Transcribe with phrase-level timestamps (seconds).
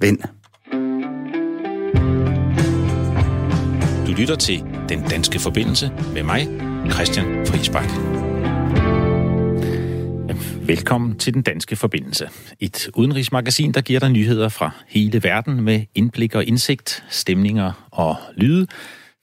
[0.00, 0.18] vind.
[4.06, 6.48] Du lytter til Den Danske Forbindelse med mig,
[6.90, 7.88] Christian Friisbak.
[10.66, 12.28] Velkommen til Den Danske Forbindelse.
[12.60, 18.16] Et udenrigsmagasin, der giver dig nyheder fra hele verden med indblik og indsigt, stemninger og
[18.36, 18.66] lyde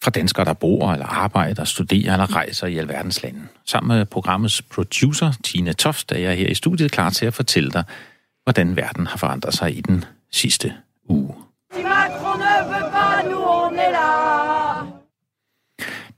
[0.04, 3.40] fra danskere, der bor eller arbejder, studerer eller rejser i alverdens lande.
[3.66, 7.72] Sammen med programmets producer, Tina Toft, er jeg her i studiet klar til at fortælle
[7.72, 7.84] dig,
[8.44, 10.74] hvordan verden har forandret sig i den sidste
[11.10, 11.36] uge.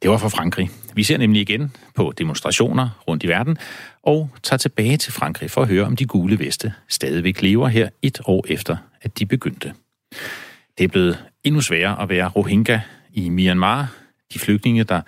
[0.02, 0.70] Det var fra Frankrig.
[0.94, 3.58] Vi ser nemlig igen på demonstrationer rundt i verden,
[4.04, 7.90] og tager tilbage til Frankrig for at høre, om de gule veste stadigvæk lever her
[8.02, 9.74] et år efter, at de begyndte.
[10.78, 12.82] Det er blevet endnu sværere at være Rohingya
[13.14, 13.96] i Myanmar,
[14.34, 15.02] de flygtninge, der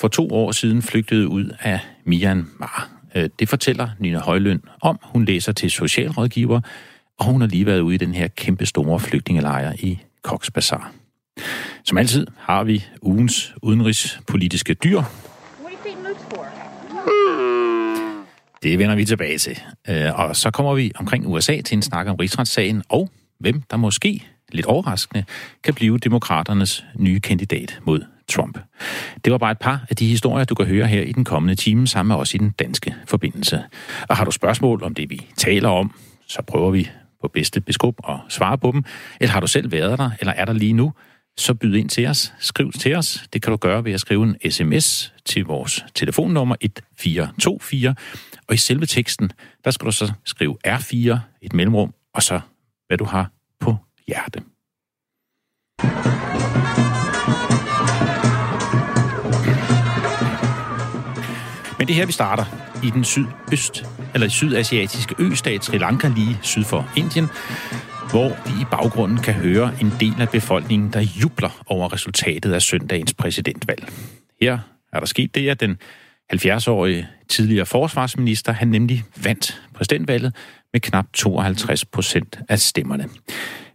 [0.00, 2.88] for to år siden flygtede ud af Myanmar.
[3.14, 4.98] Øh, det fortæller Nina Højløn om.
[5.02, 6.60] Hun læser til socialrådgiver,
[7.18, 10.92] og hun har lige været ude i den her kæmpe store flygtningelejr i Cox's Bazar.
[11.84, 15.02] Som altid har vi ugens udenrigspolitiske dyr.
[18.62, 19.58] Det vender vi tilbage til.
[19.88, 23.76] Øh, og så kommer vi omkring USA til en snak om rigsretssagen, og hvem der
[23.76, 25.24] måske, lidt overraskende,
[25.64, 28.58] kan blive demokraternes nye kandidat mod Trump.
[29.24, 31.54] Det var bare et par af de historier, du kan høre her i den kommende
[31.54, 33.62] time, sammen med os i den danske forbindelse.
[34.08, 35.94] Og har du spørgsmål om det, vi taler om,
[36.26, 36.90] så prøver vi
[37.20, 38.84] på bedste beskub og svare på dem.
[39.20, 40.92] Eller har du selv været der, eller er der lige nu,
[41.36, 42.32] så byd ind til os.
[42.38, 43.28] Skriv til os.
[43.32, 47.94] Det kan du gøre ved at skrive en sms til vores telefonnummer 1424.
[48.48, 49.30] Og i selve teksten,
[49.64, 52.40] der skal du så skrive R4, et mellemrum, og så
[52.86, 53.30] hvad du har
[53.60, 54.42] på hjerte.
[61.78, 63.84] Men det er her, vi starter i den sydøst,
[64.14, 67.26] eller sydasiatiske østat Sri Lanka lige syd for Indien,
[68.10, 72.62] hvor vi i baggrunden kan høre en del af befolkningen, der jubler over resultatet af
[72.62, 73.88] søndagens præsidentvalg.
[74.40, 74.58] Her
[74.92, 75.76] er der sket det, at den
[76.34, 80.34] 70-årige tidligere forsvarsminister, han nemlig vandt præsidentvalget
[80.72, 83.08] med knap 52 procent af stemmerne.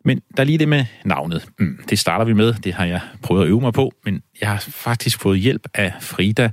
[0.05, 1.45] Men der er lige det med navnet.
[1.59, 2.53] Mm, det starter vi med.
[2.53, 5.93] Det har jeg prøvet at øve mig på, men jeg har faktisk fået hjælp af
[6.01, 6.49] Frida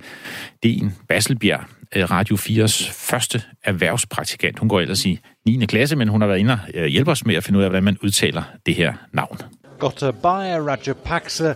[0.63, 1.65] Den Basselbjerg,
[1.97, 4.59] Radio 4's første erhvervspraktikant.
[4.59, 5.67] Hun går ellers i 9.
[5.67, 7.71] klasse, men hun har været inde og øh, hjælpe os med at finde ud af,
[7.71, 9.39] hvordan man udtaler det her navn.
[9.79, 11.55] Gotabaya Rajapaksa.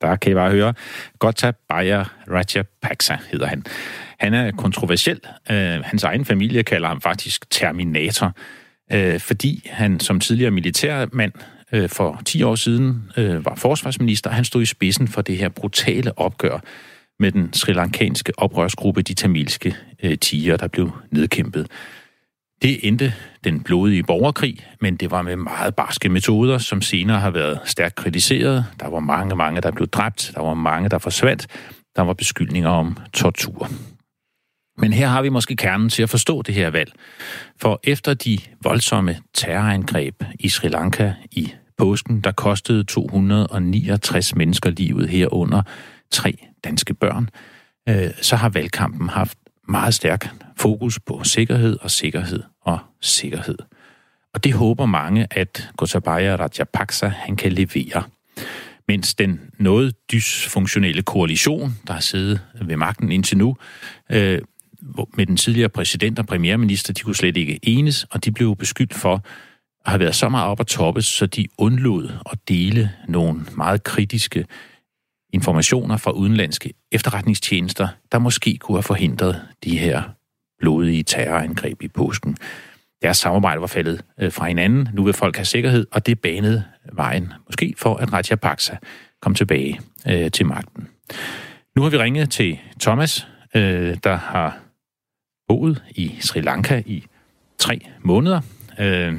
[0.00, 0.74] Der kan I bare høre.
[1.18, 3.64] Gotabaya Rajapaksa hedder han.
[4.18, 5.20] Han er kontroversiel.
[5.50, 8.34] Øh, hans egen familie kalder ham faktisk Terminator
[8.92, 11.32] øh, fordi han som tidligere militærmand
[11.72, 14.30] øh, for 10 år siden øh, var forsvarsminister.
[14.30, 16.58] Han stod i spidsen for det her brutale opgør
[17.20, 21.66] med den sri lankanske oprørsgruppe, de tamilske øh, tiger, der blev nedkæmpet.
[22.62, 23.14] Det endte
[23.44, 27.94] den blodige borgerkrig, men det var med meget barske metoder, som senere har været stærkt
[27.94, 28.66] kritiseret.
[28.80, 30.32] Der var mange, mange, der blev dræbt.
[30.34, 31.46] Der var mange, der forsvandt.
[31.96, 33.70] Der var beskyldninger om tortur.
[34.78, 36.92] Men her har vi måske kernen til at forstå det her valg.
[37.60, 45.08] For efter de voldsomme terrorangreb i Sri Lanka i påsken, der kostede 269 mennesker livet
[45.08, 45.62] herunder
[46.10, 47.28] tre danske børn,
[47.88, 49.38] øh, så har valgkampen haft
[49.68, 53.58] meget stærk fokus på sikkerhed og sikkerhed og sikkerhed.
[54.34, 58.02] Og det håber mange, at Gotabaya Rajapaksa han kan levere.
[58.88, 63.56] Mens den noget dysfunktionelle koalition, der har siddet ved magten indtil nu,
[64.10, 64.40] øh,
[65.16, 68.94] med den tidligere præsident og premierminister, de kunne slet ikke enes, og de blev beskyldt
[68.94, 69.14] for
[69.84, 73.84] at have været så meget op at toppe, så de undlod at dele nogle meget
[73.84, 74.46] kritiske
[75.32, 80.02] informationer fra udenlandske efterretningstjenester, der måske kunne have forhindret de her
[80.58, 82.36] blodige terrorangreb i påsken.
[83.02, 84.88] Deres samarbejde var faldet øh, fra hinanden.
[84.92, 88.76] Nu vil folk have sikkerhed, og det banede vejen måske for, at Rajapaksa
[89.22, 90.88] kom tilbage øh, til magten.
[91.76, 94.58] Nu har vi ringet til Thomas, øh, der har
[95.48, 97.04] boet i Sri Lanka i
[97.58, 98.40] tre måneder.
[98.78, 99.18] Øh,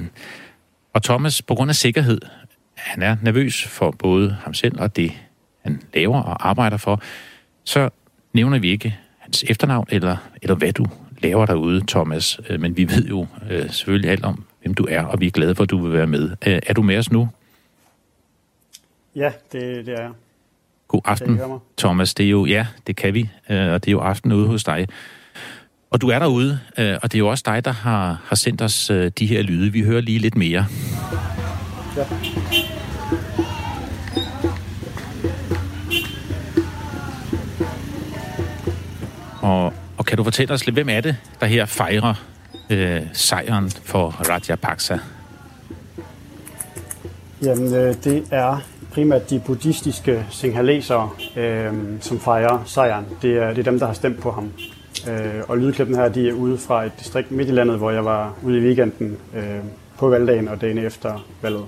[0.94, 2.22] og Thomas, på grund af sikkerhed,
[2.76, 5.12] han er nervøs for både ham selv og det,
[5.62, 7.02] han laver og arbejder for,
[7.64, 7.90] så
[8.34, 10.86] nævner vi ikke hans efternavn eller, eller hvad du
[11.20, 12.40] laver derude, Thomas.
[12.50, 15.32] Øh, men vi ved jo øh, selvfølgelig alt om, hvem du er, og vi er
[15.32, 16.30] glade for, at du vil være med.
[16.48, 17.30] Øh, er du med os nu?
[19.16, 20.12] Ja, det, det er jeg.
[20.88, 21.40] God aften,
[21.78, 22.14] Thomas.
[22.14, 24.64] Det er jo, ja, det kan vi, øh, og det er jo aften ude hos
[24.64, 24.88] dig.
[25.90, 28.62] Og du er derude, øh, og det er jo også dig, der har, har sendt
[28.62, 29.72] os øh, de her lyde.
[29.72, 30.66] Vi hører lige lidt mere.
[31.98, 32.06] Ja.
[39.42, 42.14] Og, og kan du fortælle os lidt, hvem er det, der her fejrer
[42.70, 44.98] øh, sejren for Rajapaksa?
[47.42, 53.06] Jamen, øh, det er primært de buddhistiske singhalesere, øh, som fejrer sejren.
[53.22, 54.52] Det er, det er dem, der har stemt på ham.
[55.10, 58.06] Øh, og lydklippen her, de er ude fra et distrikt midt i landet, hvor jeg
[58.06, 59.60] var ude i weekenden øh,
[59.98, 61.66] på valgdagen og dagen efter valget.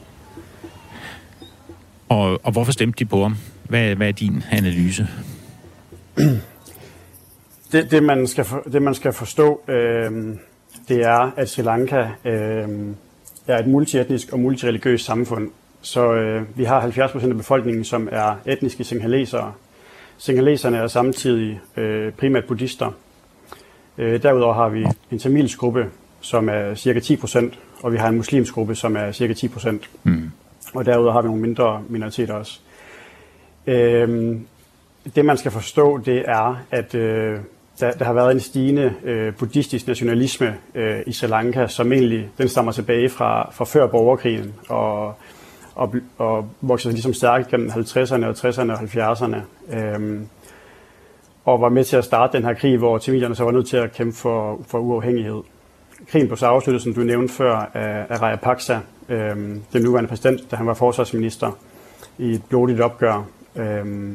[2.09, 3.37] Og, og hvorfor stemte de på ham?
[3.63, 5.07] Hvad, hvad er din analyse?
[7.73, 10.11] Det, det, man, skal for, det man skal forstå, øh,
[10.87, 12.69] det er, at Sri Lanka øh,
[13.47, 15.49] er et multietnisk og multireligiøst samfund.
[15.81, 19.53] Så øh, vi har 70% af befolkningen, som er etniske singhalesere.
[20.17, 22.91] Singhaleserne er samtidig øh, primært buddhister.
[23.97, 25.85] Øh, derudover har vi en tamilsk gruppe,
[26.21, 29.75] som er cirka 10%, og vi har en muslimsk gruppe, som er cirka 10%.
[30.03, 30.31] Mm.
[30.73, 32.59] Og derudover har vi nogle mindre minoriteter også.
[33.67, 34.37] Øh,
[35.15, 37.39] det man skal forstå, det er, at øh,
[37.79, 42.29] der, der har været en stigende øh, buddhistisk nationalisme øh, i Sri Lanka, som egentlig
[42.37, 45.15] den stammer tilbage fra, fra før borgerkrigen, og,
[45.75, 49.37] og, og vokser sig ligesom stærkt gennem 50'erne og 60'erne og 70'erne.
[49.77, 50.21] Øh,
[51.45, 53.77] og var med til at starte den her krig, hvor tamilerne så var nødt til
[53.77, 55.41] at kæmpe for, for uafhængighed.
[56.07, 58.79] Krigen blev så afsluttet, som du nævnte før, af, af Rajapaksa,
[59.09, 59.35] øh,
[59.73, 61.57] den nuværende præsident, da han var forsvarsminister,
[62.17, 63.25] i et blodigt opgør.
[63.55, 64.13] Øh,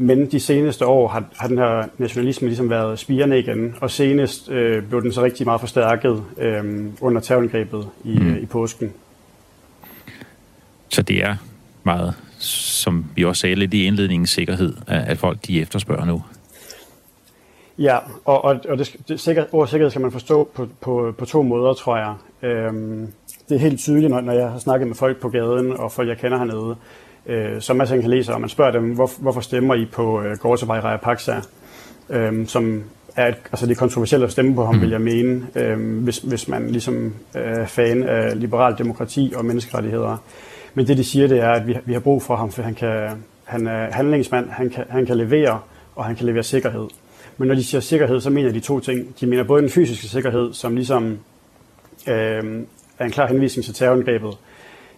[0.00, 4.50] men de seneste år har, har den her nationalisme ligesom været spirende igen, og senest
[4.50, 8.36] øh, blev den så rigtig meget forstærket øh, under terrorangrebet i, mm.
[8.36, 8.92] i påsken.
[10.88, 11.36] Så det er
[11.84, 16.22] meget, som vi også sagde lidt i indledningen, sikkerhed, at folk de efterspørger nu?
[17.78, 21.24] Ja, og, og, og det, det sikker, ord sikkerhed skal man forstå på, på, på
[21.24, 22.14] to måder, tror jeg.
[22.42, 23.12] Øhm,
[23.48, 26.08] det er helt tydeligt, når, når jeg har snakket med folk på gaden, og folk,
[26.08, 26.76] jeg kender hernede,
[27.30, 30.38] øh, som man kan læse, og man spørger dem, hvor, hvorfor stemmer I på øh,
[30.38, 31.34] Gortabay Rajapaksa,
[32.10, 32.84] øh, som
[33.16, 34.80] er et, altså det er kontroversielt at stemme på ham, mm.
[34.80, 40.16] vil jeg mene, øh, hvis, hvis man ligesom er fan af liberal demokrati og menneskerettigheder.
[40.74, 42.74] Men det, de siger, det er, at vi, vi har brug for ham, for han,
[42.74, 43.08] kan,
[43.44, 45.60] han er handlingsmand, han kan, han kan levere,
[45.96, 46.88] og han kan levere sikkerhed.
[47.36, 49.20] Men når de siger sikkerhed, så mener de to ting.
[49.20, 51.18] De mener både den fysiske sikkerhed, som ligesom
[52.08, 52.62] øh,
[52.98, 54.38] er en klar henvisning til terrorangrebet,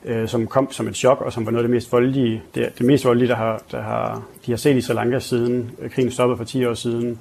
[0.04, 2.68] øh, som kom som et chok, og som var noget af det mest voldelige, det,
[2.78, 5.90] det mest voldelige, der har, der har, de har set i Sri Lanka siden øh,
[5.90, 7.18] krigen stoppede for 10 år siden.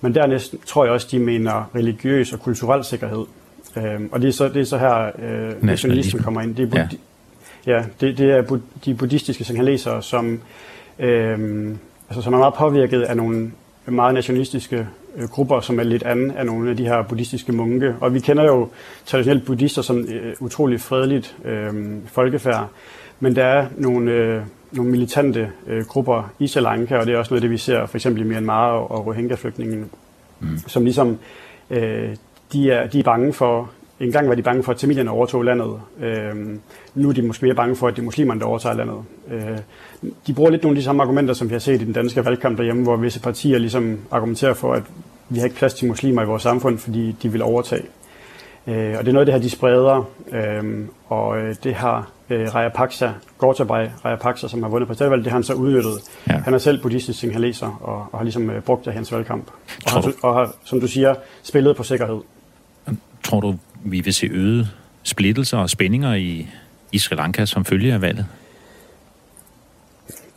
[0.00, 3.24] Men dernæst tror jeg også, de mener religiøs og kulturel sikkerhed.
[3.76, 6.54] Øh, og det er så, det er så her, øh, nationalismen kommer ind.
[6.54, 6.88] Det er,
[7.66, 7.72] ja.
[7.72, 10.40] ja, det, det er de buddhistiske singhalesere, som,
[10.98, 11.68] øh,
[12.08, 13.52] altså, som er meget påvirket af nogle
[13.86, 14.86] meget nationalistiske
[15.16, 17.94] øh, grupper, som er lidt anden af nogle af de her buddhistiske munke.
[18.00, 18.68] Og vi kender jo
[19.06, 21.72] traditionelt buddhister som øh, utrolig fredeligt øh,
[22.06, 22.68] folkefærd,
[23.20, 24.42] men der er nogle, øh,
[24.72, 27.86] nogle militante øh, grupper i Sri Lanka, og det er også noget det, vi ser
[27.86, 29.90] for eksempel i Myanmar og, og Rohingya-flygtningen,
[30.40, 30.58] mm.
[30.66, 31.18] som ligesom
[31.70, 32.16] øh,
[32.52, 33.70] de, er, de er bange for
[34.00, 35.80] en gang var de bange for, at tamilierne overtog landet.
[36.00, 36.34] Øh,
[36.94, 38.96] nu er de måske mere bange for, at det er muslimerne, der overtager landet.
[39.30, 39.58] Øh,
[40.26, 42.24] de bruger lidt nogle af de samme argumenter, som vi har set i den danske
[42.24, 44.82] valgkamp derhjemme, hvor visse partier ligesom argumenterer for, at
[45.28, 47.82] vi har ikke plads til muslimer i vores samfund, fordi de vil overtage.
[48.66, 52.10] Øh, og det er noget af det her, de spreder, øh, og øh, det har
[52.30, 55.92] øh, Rajapaksa, Gortabay Rajapaksa, som har vundet præsidentvalget, det har han så udnyttet.
[56.28, 56.32] Ja.
[56.32, 59.50] Han er selv buddhistisk singaleser, og, og har ligesom øh, brugt det i hans valgkamp.
[59.86, 62.20] Og har, og har, som du siger, spillet på sikkerhed.
[63.22, 64.68] Tror du, vi vil se øget
[65.02, 66.48] splittelser og spændinger i,
[66.92, 68.26] i Sri Lanka som følge af valget?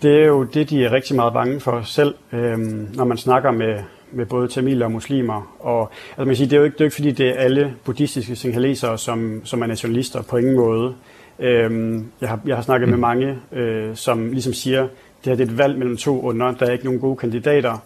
[0.02, 3.52] Det er jo det, de er rigtig meget bange for selv, øhm, når man snakker
[3.52, 3.80] med,
[4.12, 5.56] med både tamiler og muslimer.
[5.60, 7.34] Og altså man siger, det, er jo ikke, det er jo ikke, fordi det er
[7.34, 10.96] alle buddhistiske singhalesere, som, som er nationalister på ingen måde.
[11.40, 12.92] Øhm, jeg, har, jeg har snakket mm.
[12.92, 14.90] med mange, øh, som ligesom siger, det
[15.26, 17.78] her det er et valg mellem to under, der er ikke nogen gode kandidater,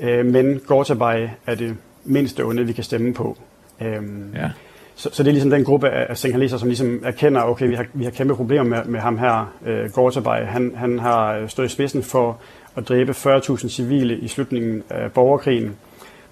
[0.00, 3.36] øh, men Gortabay er det mindste onde, vi kan stemme på.
[3.82, 4.50] Øhm, ja.
[4.94, 7.74] Så, så det er ligesom den gruppe af, af singhalesere, som ligesom erkender, okay, vi
[7.74, 10.44] har, vi har kæmpe problemer med, med ham her, øh, Gortabay.
[10.44, 12.38] Han, han har stået i spidsen for
[12.76, 15.76] at dræbe 40.000 civile i slutningen af borgerkrigen.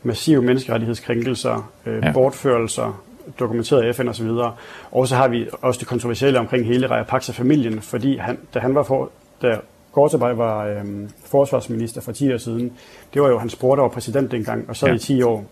[0.02, 2.12] Massive menneskerettighedskrænkelser, øh, ja.
[2.12, 3.04] bortførelser,
[3.38, 4.28] dokumenteret af FN osv.
[4.90, 8.82] Og så har vi også det kontroversielle omkring hele Rajapaksa-familien, fordi han, da han var
[8.82, 9.10] for,
[9.42, 9.58] da
[9.92, 10.84] Gortabay var øh,
[11.26, 12.72] forsvarsminister for 10 år siden,
[13.14, 14.94] det var jo hans bror, der var præsident dengang, og så ja.
[14.94, 15.46] i 10 år.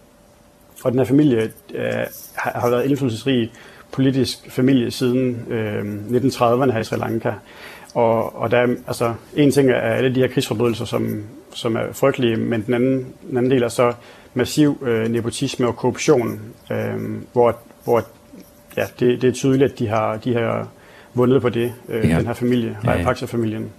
[0.85, 3.53] Og den her familie øh, har været indflydelsesrig
[3.93, 7.33] politisk familie siden øh, 1930'erne her i Sri Lanka.
[7.95, 11.93] Og, og der er, altså, en ting er alle de her krigsforbrydelser, som, som er
[11.93, 13.93] frygtelige, men den anden, den anden del er så
[14.35, 18.05] massiv øh, nepotisme og korruption, øh, hvor, hvor
[18.77, 20.69] ja, det, det er tydeligt, at de har, de har
[21.15, 22.19] vundet på det, øh, ja.
[22.19, 23.13] den her familie, ja, ja.
[23.13, 23.71] familien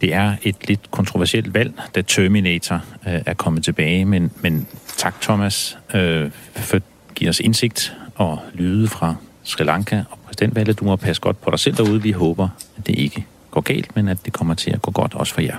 [0.00, 2.74] Det er et lidt kontroversielt valg, da Terminator
[3.06, 4.66] øh, er kommet tilbage, men, men
[4.96, 6.82] tak Thomas øh, for at
[7.14, 10.80] give os indsigt og lyde fra Sri Lanka og præsidentvalget.
[10.80, 12.02] Du må passe godt på dig selv derude.
[12.02, 15.14] Vi håber, at det ikke går galt, men at det kommer til at gå godt
[15.14, 15.56] også for jer.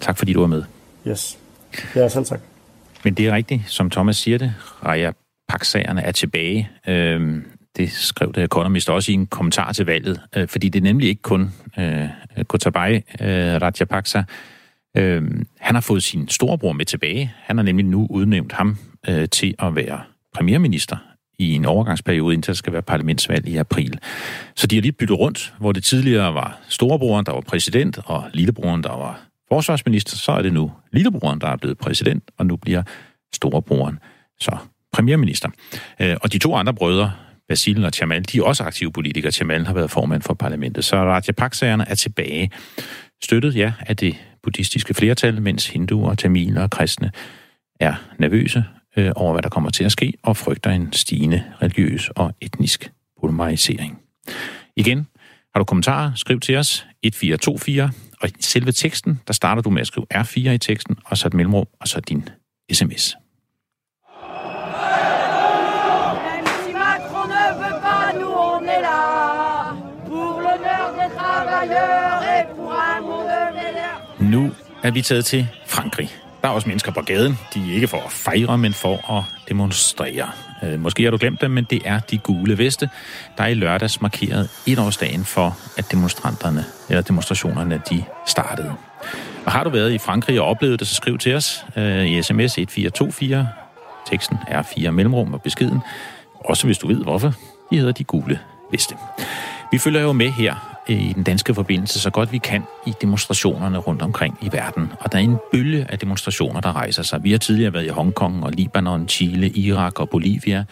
[0.00, 0.62] Tak fordi du var med.
[1.08, 1.38] Yes.
[1.94, 2.40] Ja, selv tak.
[3.04, 4.54] Men det er rigtigt, som Thomas siger det.
[4.84, 5.12] Raja
[5.48, 6.70] Paksagerne er tilbage.
[6.88, 7.44] Øhm,
[7.76, 11.08] det skrev The Economist også i en kommentar til valget, øh, fordi det er nemlig
[11.08, 12.08] ikke kun øh,
[12.48, 14.22] Gotabaya øh, Rajapaksa.
[14.96, 15.22] Øh,
[15.60, 17.32] han har fået sin storebror med tilbage.
[17.36, 18.76] Han har nemlig nu udnævnt ham
[19.08, 20.00] øh, til at være
[20.34, 20.96] premierminister
[21.38, 23.98] i en overgangsperiode, indtil der skal være parlamentsvalg i april.
[24.56, 28.24] Så de har lige byttet rundt, hvor det tidligere var storebroren, der var præsident, og
[28.32, 32.56] lillebroren, der var forsvarsminister, så er det nu lillebroren, der er blevet præsident, og nu
[32.56, 32.82] bliver
[33.34, 33.98] storebroren
[34.40, 34.56] så
[34.92, 35.48] premierminister.
[36.00, 37.12] Øh, og de to andre brødre,
[37.48, 39.32] Basil og Chamal, de er også aktive politikere.
[39.32, 40.84] Chamal har været formand for parlamentet.
[40.84, 42.50] Så Rajapaksaerne er tilbage.
[43.22, 47.10] Støttet, ja, af det buddhistiske flertal, mens hinduer, tamiler og kristne
[47.80, 48.64] er nervøse
[48.98, 52.92] øh, over, hvad der kommer til at ske, og frygter en stigende religiøs og etnisk
[53.20, 53.98] polarisering.
[54.76, 55.06] Igen,
[55.54, 59.80] har du kommentarer, skriv til os 1424, og i selve teksten, der starter du med
[59.80, 62.28] at skrive R4 i teksten, og så et mellemrum, og så din
[62.72, 63.16] sms.
[74.20, 74.52] Nu
[74.82, 76.27] er vi taget til Frankrig.
[76.42, 77.38] Der er også mennesker på gaden.
[77.54, 80.30] De er ikke for at fejre, men for at demonstrere.
[80.62, 82.88] Øh, måske har du glemt dem, men det er de gule veste,
[83.38, 88.72] der i lørdags markerede etårsdagen for, at demonstranterne, eller demonstrationerne, de startede.
[89.46, 92.22] Og har du været i Frankrig og oplevet det, så skriv til os øh, i
[92.22, 93.48] sms 1424.
[94.10, 95.80] Teksten er fire mellemrum og beskeden.
[96.34, 97.32] Også hvis du ved, hvorfor
[97.70, 98.40] de hedder de gule
[98.72, 98.94] veste.
[99.72, 103.78] Vi følger jo med her i den danske forbindelse så godt vi kan i demonstrationerne
[103.78, 104.92] rundt omkring i verden.
[105.00, 107.24] Og der er en bølge af demonstrationer, der rejser sig.
[107.24, 110.64] Vi har tidligere været i Hongkong og Libanon, Chile, Irak og Bolivia.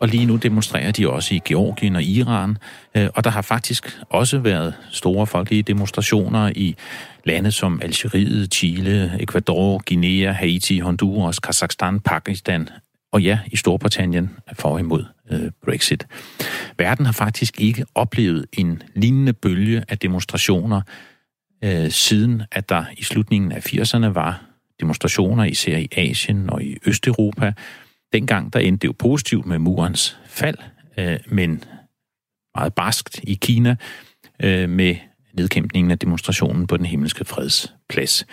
[0.00, 2.58] Og lige nu demonstrerer de også i Georgien og Iran.
[2.94, 6.76] Øh, og der har faktisk også været store folkelige demonstrationer i
[7.24, 12.68] lande som Algeriet, Chile, Ecuador, Guinea, Haiti, Honduras, Kazakhstan, Pakistan
[13.12, 16.06] og ja, i Storbritannien for imod øh, Brexit.
[16.78, 20.80] Verden har faktisk ikke oplevet en lignende bølge af demonstrationer,
[21.64, 24.44] øh, siden at der i slutningen af 80'erne var
[24.80, 27.52] demonstrationer især i Asien og i Østeuropa.
[28.12, 30.58] Dengang der endte det jo positivt med murens fald,
[30.98, 31.64] øh, men
[32.56, 33.76] meget barskt i Kina
[34.42, 34.96] øh, med
[35.32, 38.26] nedkæmpningen af demonstrationen på den himmelske fredsplads.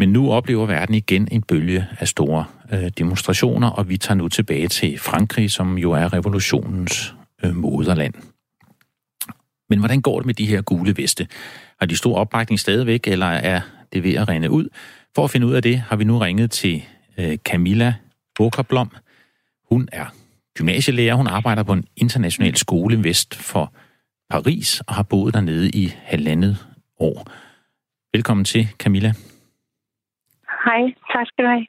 [0.00, 4.28] Men nu oplever verden igen en bølge af store øh, demonstrationer, og vi tager nu
[4.28, 7.14] tilbage til Frankrig, som jo er revolutionens
[7.44, 8.14] øh, moderland.
[9.68, 11.26] Men hvordan går det med de her gule veste?
[11.80, 13.60] Har de stor opbakning stadigvæk, eller er
[13.92, 14.68] det ved at rende ud?
[15.14, 16.84] For at finde ud af det, har vi nu ringet til
[17.18, 17.94] øh, Camilla
[18.38, 18.90] Åkerblom.
[19.70, 20.06] Hun er
[20.54, 21.14] gymnasielærer.
[21.14, 23.72] Hun arbejder på en international skole vest for
[24.30, 26.66] Paris og har boet dernede i halvandet
[27.00, 27.30] år.
[28.12, 29.12] Velkommen til, Camilla.
[30.64, 31.66] Hej, tak skal du have.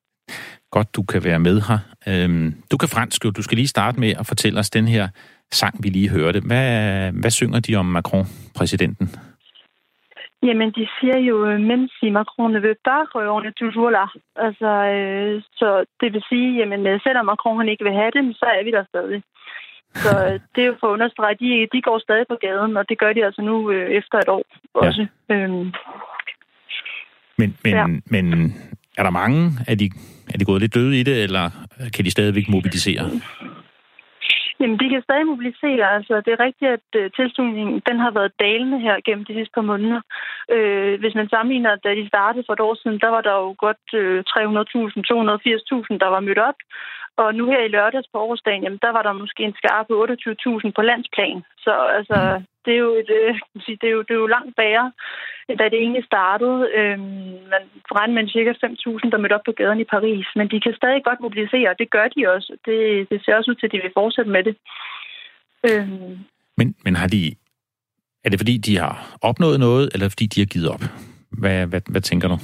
[0.72, 1.80] Godt, du kan være med her.
[2.08, 5.08] Øhm, du kan fransk, du skal lige starte med at fortælle os den her
[5.52, 6.40] sang, vi lige hørte.
[6.48, 8.26] Hvad, hvad synger de om Macron,
[8.58, 9.08] præsidenten?
[10.44, 14.06] Jamen, de siger jo, øh, men si Macron ne veut pas, on est toujours là.
[14.36, 18.36] Altså, øh, så det vil sige, jamen, øh, selvom Macron han ikke vil have det,
[18.36, 19.24] så er vi der stadig.
[19.96, 20.12] Så
[20.56, 23.14] det er jo for at understrege, de, de går stadig på gaden, og det gør
[23.14, 24.44] de altså nu øh, efter et år
[24.74, 25.08] også.
[25.30, 25.36] Ja.
[25.36, 25.72] Øhm,
[27.38, 27.86] men, men, ja.
[28.06, 28.56] men
[28.98, 29.52] er der mange?
[29.68, 29.90] Er de,
[30.34, 31.50] er de gået lidt døde i det, eller
[31.96, 33.04] kan de stadigvæk mobilisere?
[34.62, 35.86] Jamen, de kan stadig mobilisere.
[35.98, 39.56] Altså, det er rigtigt, at uh, tilslutningen den har været dalende her gennem de sidste
[39.58, 40.02] par måneder.
[40.56, 43.50] Uh, hvis man sammenligner, da de startede for et år siden, der var der jo
[43.66, 45.02] godt uh, 300.000,
[45.94, 46.60] 280.000, der var mødt op.
[47.22, 50.72] Og nu her i lørdags på årsdagen, jamen, der var der måske en skarpe 28.000
[50.78, 51.40] på landsplan.
[51.66, 52.18] Så altså,
[52.66, 53.34] det er jo, et, øh,
[53.82, 54.92] det er jo, det er jo langt bære,
[55.60, 56.60] da det egentlig startede.
[56.78, 57.64] Øhm, man
[57.98, 60.28] regner med cirka 5.000, der mødte op på gaden i Paris.
[60.36, 62.50] Men de kan stadig godt mobilisere, og det gør de også.
[62.66, 64.56] Det, det ser også ud til, at de vil fortsætte med det.
[65.70, 66.18] Øhm.
[66.58, 67.36] Men, men har de...
[68.24, 70.84] Er det fordi, de har opnået noget, eller fordi de har givet op?
[71.42, 72.38] Hvad, hvad, hvad tænker du?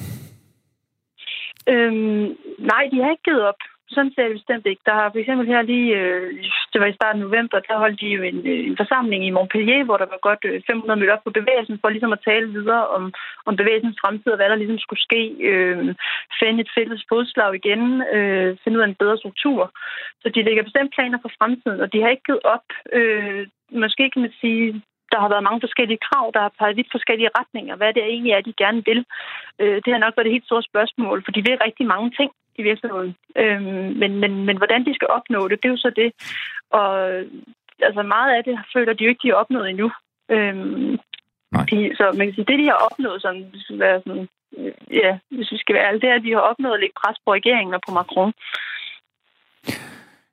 [1.73, 2.27] Øhm,
[2.71, 3.61] nej, de har ikke givet op.
[3.95, 4.81] Sådan ser det bestemt ikke.
[4.85, 8.01] Der har for eksempel her lige, øh, det var i starten af november, der holdt
[8.01, 11.13] de jo en, øh, en forsamling i Montpellier, hvor der var godt øh, 500 mødt
[11.15, 13.13] op på bevægelsen, for ligesom at tale videre om,
[13.45, 15.21] om bevægelsens fremtid og hvad der ligesom skulle ske.
[15.49, 15.95] Øh,
[16.41, 17.83] finde et fælles fodslag igen,
[18.15, 19.71] øh, finde ud af en bedre struktur.
[20.21, 22.67] Så de lægger bestemt planer for fremtiden, og de har ikke givet op.
[22.97, 26.95] Øh, måske kan man sige, der har været mange forskellige krav, der har peget vidt
[26.95, 27.75] forskellige retninger.
[27.75, 29.01] Hvad det egentlig er, de gerne vil.
[29.61, 32.31] Øh, det har nok været det helt store spørgsmål, for de vil rigtig mange ting
[32.57, 33.15] i virksomheden.
[33.35, 36.09] Øhm, men, men, men hvordan de skal opnå det, det er jo så det.
[36.71, 36.87] Og
[37.87, 39.91] altså meget af det føler de jo ikke, de har opnået endnu.
[40.29, 40.97] Øhm,
[41.51, 41.65] Nej.
[41.71, 44.27] De, så man kan sige, det de har opnået, sådan, være sådan,
[44.91, 47.17] ja, hvis vi skal være ærlige, det er, at de har opnået at lægge pres
[47.25, 48.33] på regeringen og på Macron.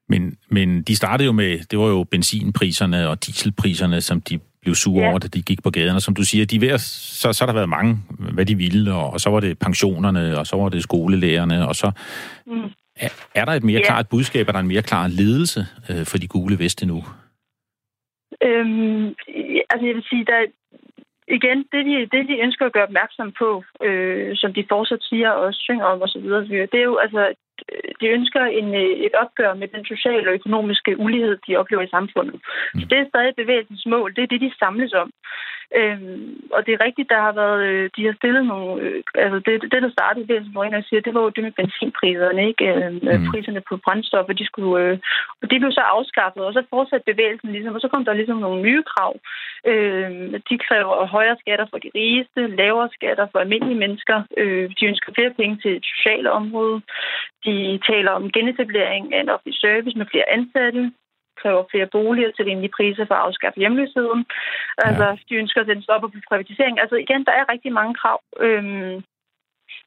[0.08, 4.75] Men, men de startede jo med, det var jo benzinpriserne og dieselpriserne, som de blev
[4.75, 5.11] sure ja.
[5.11, 5.97] over, da de gik på gaden.
[5.97, 6.78] Og som du siger, de ved,
[7.21, 7.97] så, så har der været mange,
[8.35, 11.75] hvad de ville, og, og så var det pensionerne, og så var det skolelærerne, og
[11.75, 11.88] så
[12.47, 12.71] mm.
[12.97, 13.87] er, er der et mere ja.
[13.87, 17.04] klart budskab, er der en mere klar ledelse øh, for de gule veste nu?
[18.42, 19.06] Øhm,
[19.71, 20.40] altså jeg vil sige, der,
[21.28, 25.30] igen, det de, det de ønsker at gøre opmærksom på, øh, som de fortsat siger
[25.30, 26.28] og synger om osv.,
[26.73, 27.35] det er jo altså,
[28.00, 28.75] de ønsker en,
[29.06, 32.40] et opgør med den sociale og økonomiske ulighed, de oplever i samfundet.
[32.80, 34.14] Så det er stadig bevægelsens mål.
[34.16, 35.11] Det er det, de samles om.
[35.78, 39.38] Øhm, og det er rigtigt, der har været, øh, de har stillet nogle, øh, altså
[39.47, 42.64] det, det der startede det, som Marina siger, det var jo det med benzinpriserne, ikke?
[42.75, 43.30] Øh, mm.
[43.30, 44.99] Priserne på brændstof, og de skulle, øh,
[45.42, 48.38] og de blev så afskaffet, og så fortsatte bevægelsen ligesom, og så kom der ligesom
[48.38, 49.12] nogle nye krav.
[49.71, 50.11] Øh,
[50.50, 55.12] de kræver højere skatter for de rigeste, lavere skatter for almindelige mennesker, øh, de ønsker
[55.12, 56.80] flere penge til et sociale område,
[57.44, 60.92] de taler om genetablering af en offentlig service med flere ansatte,
[61.44, 64.20] kræver flere boliger til rimelige priser for at afskaffe hjemløsheden.
[64.86, 65.16] Altså, ja.
[65.28, 66.80] de ønsker at sætte stopper på privatisering.
[66.80, 68.18] Altså igen, der er rigtig mange krav.
[68.46, 68.94] Øhm,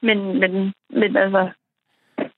[0.06, 0.52] men, men,
[1.00, 1.42] men altså...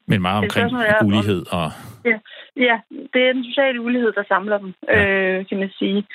[0.07, 1.69] Men meget omkring er, ulighed og...
[2.05, 2.19] Ja,
[2.57, 2.77] ja,
[3.13, 5.07] det er den sociale ulighed, der samler dem, ja.
[5.07, 6.07] øh, kan man sige.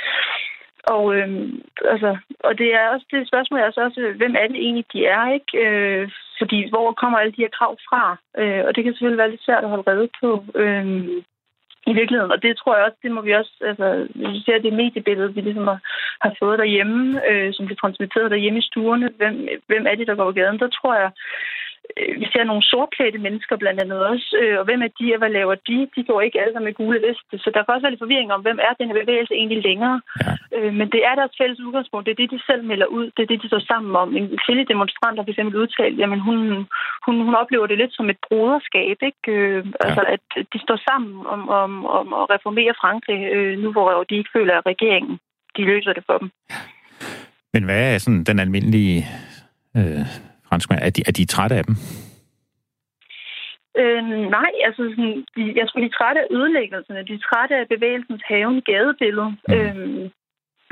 [0.83, 1.61] Og, øhm,
[1.93, 5.05] altså, og det er også det spørgsmål er altså også, hvem er det egentlig, de
[5.05, 5.51] er, ikke?
[5.65, 8.17] Øh, fordi hvor kommer alle de her krav fra?
[8.37, 10.45] Øh, og det kan selvfølgelig være lidt svært at holde redde på.
[10.55, 10.85] Øh,
[11.85, 12.31] i virkeligheden.
[12.31, 15.33] Og det tror jeg også, det må vi også, altså, hvis vi ser det mediebillede,
[15.33, 15.79] vi ligesom har,
[16.21, 20.15] har fået derhjemme, øh, som bliver transmitteret derhjemme i stuerne, hvem, hvem er det, der
[20.15, 21.11] går på gaden, der tror jeg,
[22.21, 25.31] vi ser nogle sortklædte mennesker blandt andet også, øh, og hvem er de, og hvad
[25.37, 25.77] laver de?
[25.95, 28.31] De går ikke alle sammen med gule veste, så der kan også være lidt forvirring
[28.33, 29.97] om, hvem er den her bevægelse egentlig længere.
[30.23, 30.31] Ja.
[30.57, 33.21] Øh, men det er deres fælles udgangspunkt, det er det, de selv melder ud, det
[33.23, 34.07] er det, de står sammen om.
[34.17, 36.37] En kvindelig demonstrant har for eksempel udtalt, jamen hun,
[37.05, 39.25] hun, hun oplever det lidt som et broderskab, ikke?
[39.35, 39.85] Øh, ja.
[39.85, 44.15] Altså at de står sammen om, om, om at reformere Frankrig, øh, nu hvor de
[44.17, 45.19] ikke føler, at regeringen
[45.57, 46.29] de løser det for dem.
[47.53, 49.05] Men hvad er sådan den almindelige
[49.77, 50.05] øh,
[50.55, 50.81] franskmænd?
[50.87, 51.75] Er de, er de trætte af dem?
[53.81, 54.03] Øh,
[54.37, 57.07] nej, altså sådan, de, jeg tror, de er trætte af ødelæggelserne.
[57.09, 59.31] De er trætte af bevægelsens haven gadebillede.
[59.47, 59.53] Mm.
[59.55, 60.03] Øhm,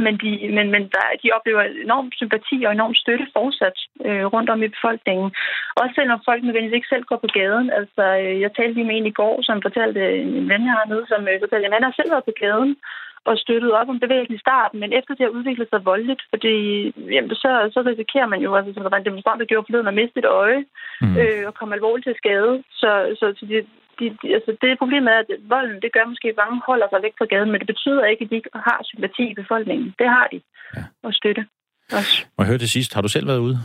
[0.06, 4.50] men de, men, men der, de oplever enorm sympati og enorm støtte fortsat øh, rundt
[4.54, 5.30] om i befolkningen.
[5.82, 7.67] Også selvom folk nødvendigvis ikke selv går på gaden.
[7.80, 10.88] Altså, øh, jeg talte lige med en i går, som fortalte en ven, jeg har
[10.91, 12.74] nede, som øh, fortalte, at han har selv været på gaden
[13.30, 16.56] og støttet op om bevægelsen i starten, men efter det har udviklet sig voldeligt, fordi
[17.16, 19.92] jamen, så, så risikerer man jo, altså som der var en demonstrant, der gjorde forleden,
[19.92, 20.62] at miste et øje
[21.02, 21.18] mm.
[21.22, 22.54] øh, og komme alvorligt til skade.
[22.82, 23.56] Så, så, så de,
[24.00, 27.00] de, de, altså det problemet er, at volden, det gør måske, at mange holder sig
[27.06, 29.88] væk fra gaden, men det betyder ikke, at de ikke har sympati i befolkningen.
[30.00, 30.40] Det har de.
[30.76, 30.84] Ja.
[31.06, 31.44] Og støtte
[32.00, 32.16] også.
[32.36, 33.58] Må jeg høre til sidst, har du selv været ude?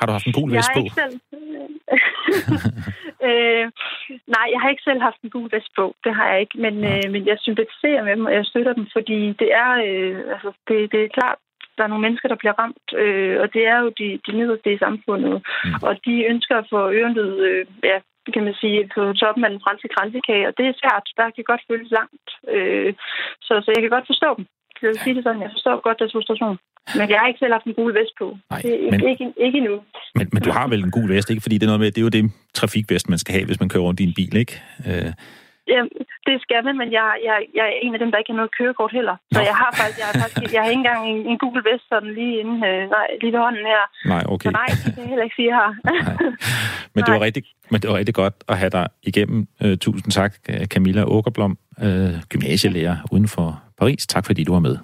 [0.00, 0.80] Har du haft en gul vest på?
[0.80, 1.16] Ikke selv.
[3.28, 3.64] øh,
[4.34, 5.84] nej, jeg har ikke selv haft en gul vest på.
[6.04, 6.56] Det har jeg ikke.
[6.64, 10.16] Men, øh, men jeg sympatiserer med dem, og jeg støtter dem, fordi det er, øh,
[10.34, 11.38] altså, det, det er klart,
[11.76, 14.72] der er nogle mennesker, der bliver ramt, øh, og det er jo de, de nederste
[14.72, 15.36] i samfundet.
[15.64, 15.74] Mm.
[15.86, 17.96] Og de ønsker at få ørenlyd, øh, ja,
[18.34, 21.06] kan man sige, på toppen af den franske kransekage, og det er svært.
[21.16, 22.28] Der kan godt føles langt.
[22.54, 22.94] Øh,
[23.46, 24.46] så, så jeg kan godt forstå dem.
[24.82, 26.56] Jeg vil sige det sådan, jeg forstår godt deres frustration.
[26.98, 28.26] Men jeg har ikke selv haft en gul vest på.
[28.50, 29.76] Nej, det er men, ikke, ikke endnu.
[30.14, 31.42] Men, men du har vel en gul vest, ikke?
[31.42, 33.68] Fordi det er, noget med, det er jo det trafikvest, man skal have, hvis man
[33.68, 34.62] kører rundt i en bil, ikke?
[34.88, 35.12] Øh.
[35.74, 35.80] Ja,
[36.28, 38.56] det skal man, men jeg, jeg, jeg er en af dem, der ikke har noget
[38.58, 39.16] kørekort heller.
[39.34, 39.44] Så Nå.
[39.50, 42.12] jeg har faktisk, jeg har faktisk, jeg har ikke engang en, en gul vest sådan
[42.18, 43.82] lige inde, øh, nej, lige ved hånden her.
[44.14, 44.48] Nej, okay.
[44.48, 45.72] Så nej, det kan jeg heller ikke sige, jeg har.
[46.94, 49.40] men, det var rigtig, men det var rigtig godt at have dig igennem.
[49.64, 50.32] Uh, tusind tak,
[50.72, 54.06] Camilla Åkerblom, uh, gymnasielærer uden for Paris.
[54.06, 54.76] Tak fordi du var med.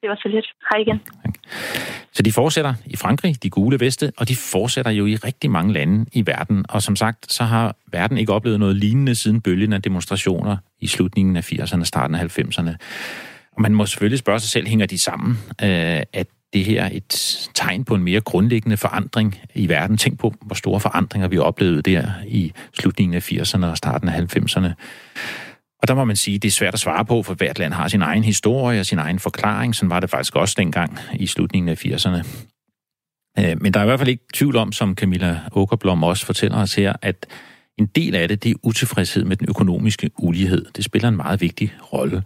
[0.00, 0.46] Det var så lidt.
[0.70, 1.00] Hej igen.
[2.12, 5.72] Så de fortsætter i Frankrig, de gule veste, og de fortsætter jo i rigtig mange
[5.72, 6.64] lande i verden.
[6.68, 10.86] Og som sagt, så har verden ikke oplevet noget lignende siden bølgen af demonstrationer i
[10.86, 12.70] slutningen af 80'erne og starten af 90'erne.
[13.52, 15.38] Og man må selvfølgelig spørge sig selv, hænger de sammen?
[15.62, 19.96] Øh, at det her et tegn på en mere grundlæggende forandring i verden.
[19.96, 24.36] Tænk på, hvor store forandringer vi oplevede der i slutningen af 80'erne og starten af
[24.36, 24.68] 90'erne.
[25.82, 27.72] Og der må man sige, at det er svært at svare på, for hvert land
[27.72, 29.74] har sin egen historie og sin egen forklaring.
[29.74, 32.26] Sådan var det faktisk også dengang i slutningen af 80'erne.
[33.38, 36.58] Øh, men der er i hvert fald ikke tvivl om, som Camilla Åkerblom også fortæller
[36.58, 37.26] os her, at
[37.78, 40.66] en del af det, det er utilfredshed med den økonomiske ulighed.
[40.76, 42.22] Det spiller en meget vigtig rolle.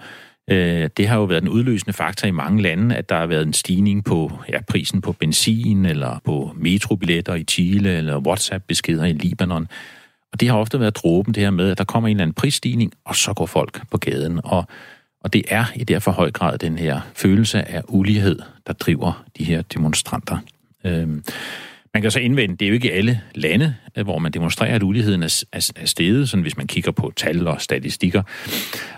[0.50, 3.46] Øh, det har jo været en udløsende faktor i mange lande, at der har været
[3.46, 9.12] en stigning på ja, prisen på benzin, eller på metrobilletter i Chile, eller WhatsApp-beskeder i
[9.12, 9.68] Libanon.
[10.34, 12.34] Og det har ofte været dråben, det her med, at der kommer en eller anden
[12.34, 14.40] prisstigning, og så går folk på gaden.
[14.44, 14.64] Og,
[15.20, 19.44] Og det er i derfor høj grad den her følelse af ulighed, der driver de
[19.44, 20.38] her demonstranter.
[20.84, 21.24] Øhm,
[21.94, 24.82] man kan så indvende, det er jo ikke alle lande, øh, hvor man demonstrerer, at
[24.82, 28.22] uligheden er, er, er steget, sådan hvis man kigger på tal og statistikker.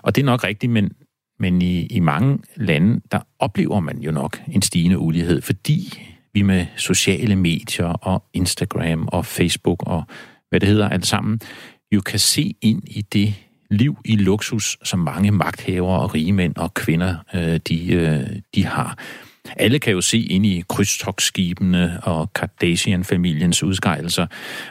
[0.03, 0.91] Og det er nok rigtigt, men,
[1.39, 6.01] men i, i mange lande, der oplever man jo nok en stigende ulighed, fordi
[6.35, 10.05] vi med sociale medier og Instagram og Facebook og
[10.51, 11.41] hvad det hedder alt sammen,
[11.93, 13.35] jo kan se ind i det
[13.71, 18.65] liv i luksus, som mange magthavere og rige mænd og kvinder, øh, de, øh, de
[18.65, 18.99] har.
[19.57, 24.27] Alle kan jo se ind i krydstogsskibene og Kardashian-familiens udskejelser.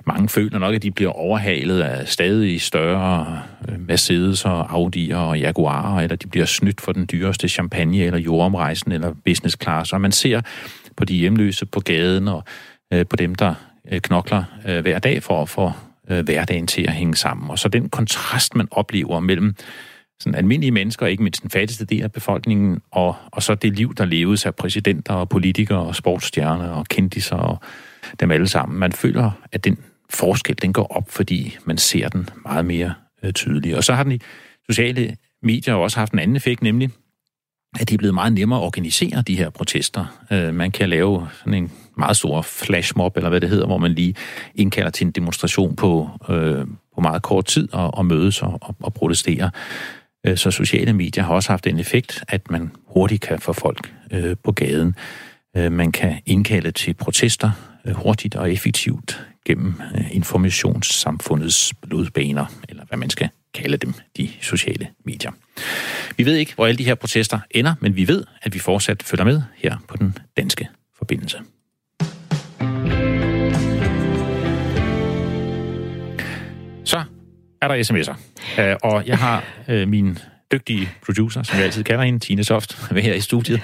[0.06, 5.40] Mange føler nok, at de bliver overhalet af stadig større øh, Mercedes og Audi'er og
[5.40, 9.94] Jaguarer, eller de bliver snydt for den dyreste champagne eller jordomrejsen eller business class.
[9.94, 10.42] Og man ser
[10.98, 12.44] på de hjemløse på gaden og
[12.94, 13.54] øh, på dem, der
[13.92, 15.72] Øh, knokler øh, hver dag for at få
[16.10, 17.50] øh, hverdagen til at hænge sammen.
[17.50, 19.56] Og så den kontrast, man oplever mellem
[20.20, 23.96] sådan almindelige mennesker, ikke mindst den fattigste del af befolkningen, og, og så det liv,
[23.96, 27.60] der leves af præsidenter og politikere og sportsstjerner og kendiser og
[28.20, 28.80] dem alle sammen.
[28.80, 29.78] Man føler, at den
[30.10, 32.94] forskel, den går op, fordi man ser den meget mere
[33.24, 33.76] øh, tydeligt.
[33.76, 34.20] Og så har den i
[34.70, 36.90] sociale medier også haft en anden effekt, nemlig
[37.80, 40.06] at det er blevet meget nemmere at organisere de her protester.
[40.32, 43.92] Øh, man kan lave sådan en meget stor flashmob, eller hvad det hedder, hvor man
[43.92, 44.16] lige
[44.56, 48.76] indkalder til en demonstration på, øh, på meget kort tid og, og mødes og, og,
[48.80, 49.52] og protestere.
[50.28, 53.94] Øh, så sociale medier har også haft en effekt, at man hurtigt kan få folk
[54.12, 54.96] øh, på gaden.
[55.58, 57.52] Øh, man kan indkalde til protester
[57.86, 64.88] øh, hurtigt og effektivt gennem informationssamfundets blodbaner, eller hvad man skal kalde dem, de sociale
[65.06, 65.32] medier.
[66.18, 69.04] Vi ved ikke, hvor alle de her protester ender, men vi ved, at vi fortsat
[69.04, 71.38] følger med her på den danske forbindelse.
[76.84, 77.04] Så
[77.62, 78.18] er der sms'er.
[78.62, 80.18] Øh, og jeg har øh, min
[80.52, 83.62] dygtige producer, som jeg altid kalder hende, Tine Soft, her i studiet.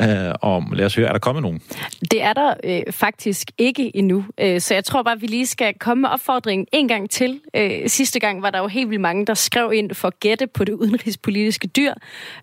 [0.00, 0.06] Øh,
[0.40, 1.62] og lad os høre, er der kommet nogen?
[2.10, 4.24] Det er der øh, faktisk ikke endnu.
[4.40, 7.40] Øh, så jeg tror bare, vi lige skal komme med opfordringen en gang til.
[7.56, 10.46] Øh, sidste gang var der jo helt vildt mange, der skrev ind for at gætte
[10.46, 11.94] på det udenrigspolitiske dyr.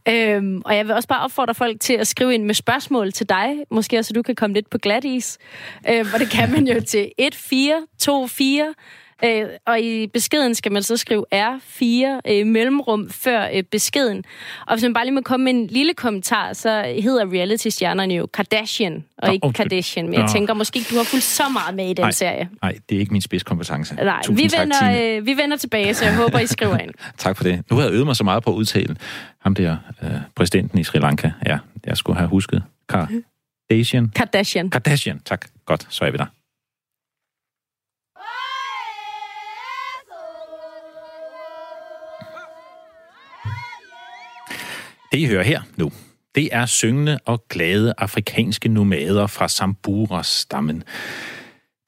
[0.07, 3.29] Øh, og jeg vil også bare opfordre folk til at skrive ind med spørgsmål til
[3.29, 5.37] dig, måske så du kan komme lidt på glat is.
[5.89, 8.73] Øh, hvor det kan man jo til 1424
[9.25, 14.23] Øh, og i beskeden skal man så skrive R4 øh, mellemrum før øh, beskeden.
[14.67, 18.25] Og hvis man bare lige må komme med en lille kommentar, så hedder reality-stjernerne jo
[18.33, 19.63] Kardashian, og Nå, ikke okay.
[19.63, 20.05] Kardashian.
[20.05, 20.27] Men jeg Nå.
[20.27, 22.49] tænker måske, du har fulgt så meget med i den Ej, serie.
[22.61, 23.95] Nej, det er ikke min spidskompetence.
[23.95, 26.91] Nej, vi vender, øh, vi vender tilbage, så jeg håber, I skriver ind.
[27.17, 27.63] tak for det.
[27.69, 28.95] Nu har jeg øvet mig så meget på at udtale
[29.41, 31.31] ham der, øh, præsidenten i Sri Lanka.
[31.45, 32.63] Ja, jeg skulle have husket.
[32.89, 34.09] Kardashian.
[34.15, 34.69] Kardashian.
[34.69, 35.45] Kardashian, tak.
[35.65, 36.25] Godt, så er vi der.
[45.11, 45.91] Det, I hører her nu,
[46.35, 50.83] det er syngende og glade afrikanske nomader fra Sambura-stammen.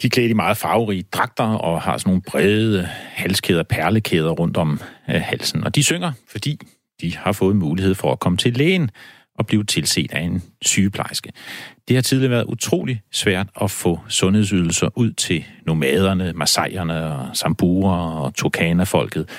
[0.02, 4.58] De er klædt i meget farverige dragter og har sådan nogle brede halskæder, perlekæder rundt
[4.58, 5.64] om øh, halsen.
[5.64, 6.60] Og de synger, fordi
[7.02, 8.90] de har fået mulighed for at komme til lægen
[9.36, 11.32] og blive tilset af en sygeplejerske.
[11.88, 18.24] Det har tidligere været utrolig svært at få sundhedsydelser ud til nomaderne, masajerne og sambura
[18.24, 19.30] og Turkana-folket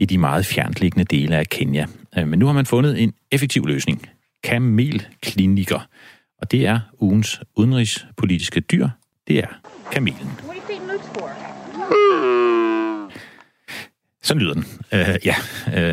[0.00, 1.86] i de meget fjernliggende dele af Kenya.
[2.18, 4.08] Øh, men nu har man fundet en effektiv løsning.
[4.42, 5.88] Kamelklinikker.
[6.38, 8.88] Og det er ugens udenrigspolitiske dyr.
[9.28, 9.46] Det er
[9.92, 10.30] kamelen.
[14.22, 14.64] Sådan lyder den.
[14.92, 15.34] Uh, ja,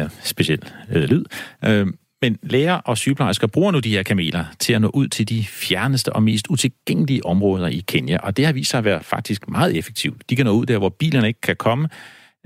[0.03, 1.25] uh, speciel uh, lyd.
[1.67, 1.87] Uh,
[2.21, 5.43] men læger og sygeplejersker bruger nu de her kameler til at nå ud til de
[5.43, 9.49] fjerneste og mest utilgængelige områder i Kenya, og det har vist sig at være faktisk
[9.49, 10.29] meget effektivt.
[10.29, 11.89] De kan nå ud der, hvor bilerne ikke kan komme, Øh,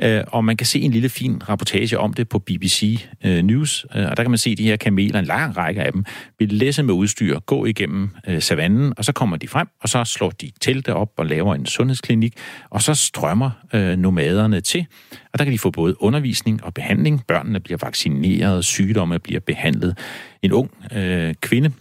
[0.01, 3.85] Øh, og man kan se en lille fin rapportage om det på BBC øh, News,
[3.95, 6.05] øh, og der kan man se de her kameler, en lang række af dem,
[6.39, 10.29] vil læse med udstyr, gå igennem savannen, og så kommer de frem, og så slår
[10.29, 12.33] de telte op og laver en sundhedsklinik,
[12.69, 13.51] og så strømmer
[13.95, 14.85] nomaderne til,
[15.33, 17.23] og der kan de få både undervisning og behandling.
[17.27, 19.97] Børnene bliver vaccineret, sygdomme bliver behandlet.
[20.41, 21.71] En ung øh, kvinde,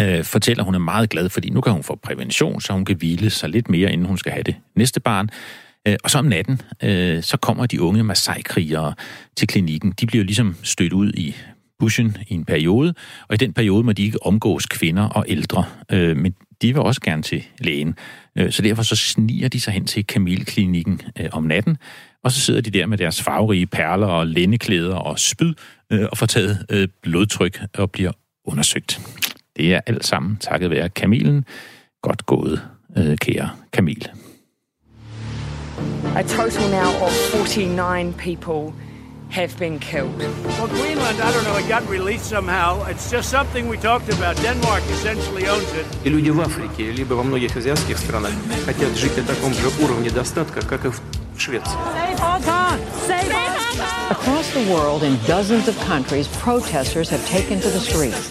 [0.00, 2.84] øh, fortæller, at hun er meget glad, fordi nu kan hun få prævention, så hun
[2.84, 5.30] kan hvile sig lidt mere, inden hun skal have det næste barn.
[5.88, 8.94] Øh, og så om natten, øh, så kommer de unge Masai-krigere
[9.36, 9.92] til klinikken.
[10.00, 11.36] De bliver ligesom stødt ud i
[11.78, 12.94] bushen i en periode,
[13.28, 16.82] og i den periode må de ikke omgås kvinder og ældre, øh, men de vil
[16.82, 17.94] også gerne til lægen.
[18.50, 21.00] Så derfor så sniger de sig hen til Kamilklinikken
[21.32, 21.76] om natten,
[22.24, 25.54] og så sidder de der med deres farverige perler og lændeklæder og spyd
[25.90, 28.12] og får taget blodtryk og bliver
[28.44, 29.00] undersøgt.
[29.56, 31.44] Det er alt sammen takket være kamelen.
[32.02, 32.62] Godt gået,
[33.20, 34.08] kære kamel.
[36.15, 38.73] A total now of 49 people
[39.29, 40.15] have been killed.
[40.19, 42.85] Well, Greenland, I don't know, it got released somehow.
[42.85, 44.37] It's just something we talked about.
[44.37, 45.85] Denmark essentially owns it.
[46.03, 48.31] И люди в Африке, либо во многих азиатских странах
[48.65, 51.01] хотят жить на таком же уровне достатка, как и в
[51.37, 51.77] Швеции.
[54.09, 58.29] Across the world, in dozens of countries, protesters have taken to the streets.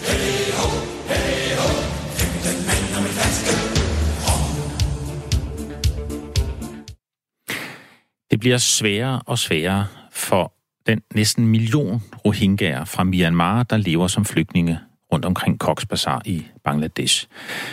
[8.32, 10.54] Det bliver sværere og sværere for
[10.88, 14.80] den næsten million rohingyaer fra Myanmar, der lever som flygtninge
[15.14, 17.28] rundt omkring Cox's Bazar i Bangladesh.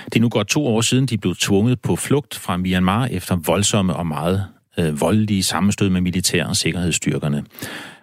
[0.04, 3.36] Det er nu godt to år siden, de blev tvunget på flugt fra Myanmar efter
[3.36, 4.46] voldsomme og meget
[4.78, 7.44] øh, voldelige sammenstød med militære og sikkerhedsstyrkerne.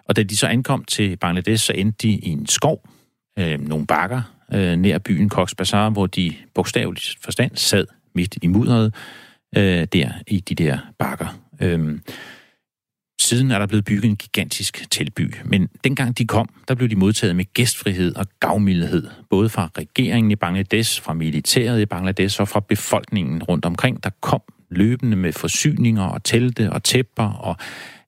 [0.08, 2.88] Og da de så ankom til Bangladesh, så endte de i en skov,
[3.38, 8.46] øh, nogle bakker øh, nær byen Cox's Bazar, hvor de bogstaveligt forstand sad midt i
[8.46, 8.94] mudderet
[9.56, 11.38] øh, der i de der bakker.
[11.60, 11.98] Øh,
[13.22, 16.96] Siden er der blevet bygget en gigantisk teltby, men dengang de kom, der blev de
[16.96, 22.48] modtaget med gæstfrihed og gavmildhed, både fra regeringen i Bangladesh, fra militæret i Bangladesh og
[22.48, 27.56] fra befolkningen rundt omkring, der kom løbende med forsyninger og telte og tæpper og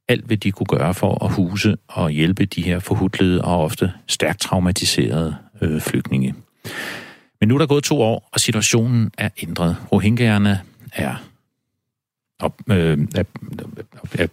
[0.08, 3.92] alt, hvad de kunne gøre for at huse og hjælpe de her forhudlede og ofte
[4.06, 6.34] stærkt traumatiserede øh, flygtninge.
[7.40, 9.76] Men nu er der gået to år, og situationen er ændret.
[9.92, 10.60] Rohingyaerne
[10.92, 11.14] er,
[12.40, 13.24] op, øh, er,
[14.18, 14.26] er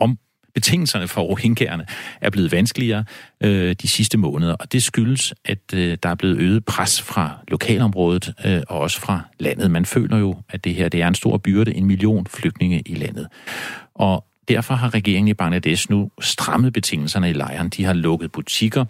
[0.00, 0.18] om,
[0.56, 1.86] betingelserne for rohingyerne
[2.20, 3.04] er blevet vanskeligere
[3.40, 7.38] øh, de sidste måneder, og det skyldes, at øh, der er blevet øget pres fra
[7.48, 9.70] lokalområdet øh, og også fra landet.
[9.70, 12.94] Man føler jo, at det her det er en stor byrde, en million flygtninge i
[12.94, 13.26] landet.
[13.94, 17.68] Og derfor har regeringen i Bangladesh nu strammet betingelserne i lejren.
[17.68, 18.84] De har lukket butikker,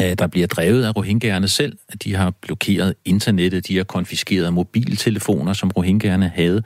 [0.00, 1.78] Øh, der bliver drevet af rohingyerne selv.
[2.04, 6.62] De har blokeret internettet, de har konfiskeret mobiltelefoner, som rohingyerne havde.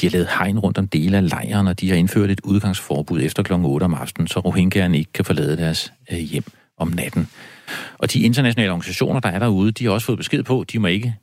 [0.00, 3.22] De har lavet hegn rundt om dele af lejren, og de har indført et udgangsforbud
[3.22, 3.52] efter kl.
[3.52, 6.44] 8 om aftenen, så rohingyerne ikke kan forlade deres øh, hjem
[6.78, 7.28] om natten.
[7.98, 10.78] Og de internationale organisationer, der er derude, de har også fået besked på, at de
[10.78, 11.14] må ikke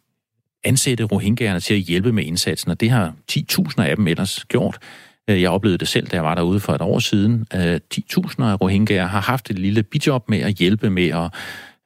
[0.63, 4.77] ansætte rohingyerne til at hjælpe med indsatsen, og det har 10.000 af dem ellers gjort.
[5.29, 7.47] Øh, jeg oplevede det selv, da jeg var derude for et år siden.
[7.55, 11.33] Øh, 10.000 af rohingyaer har haft et lille bijob med at hjælpe med at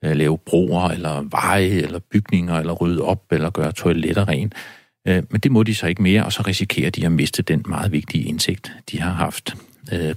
[0.05, 4.53] øh, lave broer, eller veje, eller bygninger, eller rydde op, eller gøre toiletter rent.
[5.05, 7.91] Men det må de så ikke mere, og så risikerer de at miste den meget
[7.91, 9.55] vigtige indsigt, de har haft.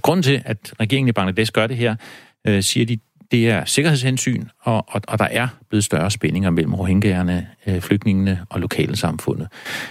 [0.01, 1.95] Grunden til, at regeringen i Bangladesh gør det her,
[2.61, 2.97] siger de,
[3.31, 7.47] det er sikkerhedshensyn, og, og, og der er blevet større spændinger mellem rohingyerne,
[7.79, 9.47] flygtningene og lokale samfundet.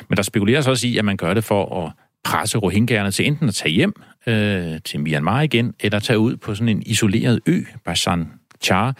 [0.09, 1.93] Men der spekuleres også i, at man gør det for at
[2.25, 6.55] presse rohingyerne til enten at tage hjem øh, til Myanmar igen, eller tage ud på
[6.55, 8.29] sådan en isoleret ø, Basan
[8.63, 8.97] Char,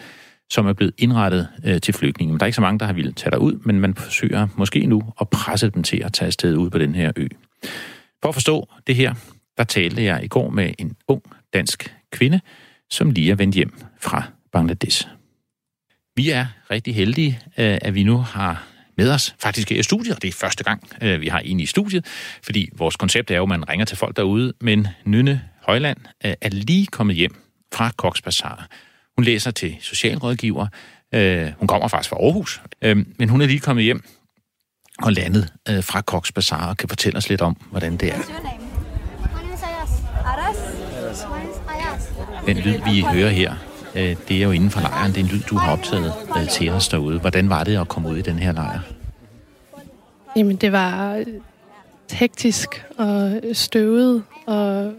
[0.49, 2.31] som er blevet indrettet øh, til flygtninge.
[2.33, 4.85] Men der er ikke så mange, der har ville tage derud, men man forsøger måske
[4.85, 7.27] nu at presse dem til at tage afsted ud på den her ø.
[8.21, 9.13] For at forstå det her,
[9.57, 11.21] der talte jeg i går med en ung
[11.53, 12.39] dansk kvinde,
[12.89, 15.07] som lige er vendt hjem fra Bangladesh.
[16.15, 18.63] Vi er rigtig heldige, øh, at vi nu har
[19.01, 21.65] med os faktisk i studiet, og det er første gang, øh, vi har en i
[21.65, 22.05] studiet,
[22.43, 26.33] fordi vores koncept er jo, at man ringer til folk derude, men Nynne Højland øh,
[26.41, 27.35] er lige kommet hjem
[27.73, 28.67] fra Cox Bazar.
[29.17, 30.67] Hun læser til socialrådgiver.
[31.13, 32.61] Øh, hun kommer faktisk fra Aarhus,
[33.19, 34.03] men hun er lige kommet hjem
[35.03, 38.19] og landet fra Cox Bazar og kan fortælle os lidt om, hvordan det er.
[42.45, 43.55] Den lyd, vi hører her,
[43.95, 45.11] Øh, det er jo inden for lejren.
[45.11, 47.19] Det er en lyd, du har optaget øh, til os derude.
[47.19, 48.79] Hvordan var det at komme ud i den her lejr?
[50.35, 51.23] Jamen, det var
[52.11, 54.93] hektisk og støvet og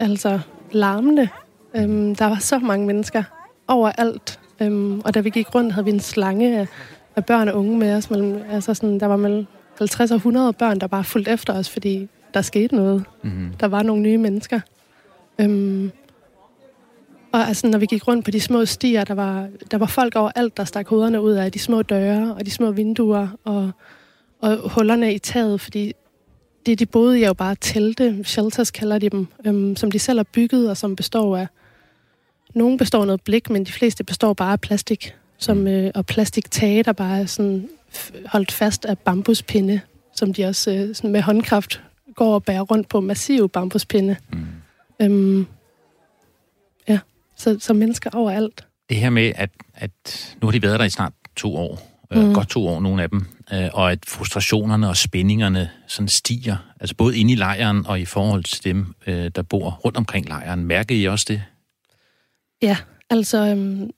[0.00, 0.40] altså
[0.72, 1.28] larmende.
[1.76, 3.22] Øhm, der var så mange mennesker
[3.68, 4.40] overalt.
[4.60, 6.66] Øhm, og da vi gik rundt, havde vi en slange af,
[7.16, 8.10] af børn og unge med os.
[8.10, 9.46] Mellem, altså sådan, der var mellem
[9.78, 13.04] 50 og 100 børn, der bare fulgte efter os, fordi der skete noget.
[13.22, 13.54] Mm-hmm.
[13.60, 14.60] Der var nogle nye mennesker.
[15.38, 15.92] Øhm,
[17.32, 20.16] og altså, når vi gik rundt på de små stier, der var, der var folk
[20.16, 23.70] overalt, der stak hovederne ud af de små døre og de små vinduer og,
[24.40, 25.92] og hullerne i taget, fordi
[26.66, 29.98] det, de boede i, er jo bare telte, shelters kalder de dem, øhm, som de
[29.98, 31.46] selv har bygget, og som består af...
[32.54, 35.66] Nogle består af noget blik, men de fleste består bare af plastik, som, mm.
[35.66, 37.68] øh, og plastiktage, der bare er sådan
[38.26, 39.80] holdt fast af bambuspinde,
[40.14, 41.82] som de også øh, sådan med håndkraft
[42.14, 44.16] går og bærer rundt på massive bambuspinde.
[44.32, 44.46] Mm.
[45.02, 45.46] Øhm,
[47.42, 48.66] så, så mennesker overalt.
[48.88, 52.24] Det her med, at, at nu har de været der i snart to år, øh,
[52.24, 52.34] mm.
[52.34, 56.96] godt to år, nogle af dem, øh, og at frustrationerne og spændingerne sådan stiger, altså
[56.96, 60.64] både inde i lejren og i forhold til dem, øh, der bor rundt omkring lejren.
[60.64, 61.42] Mærker I også det?
[62.62, 62.76] Ja,
[63.10, 63.90] altså øhm,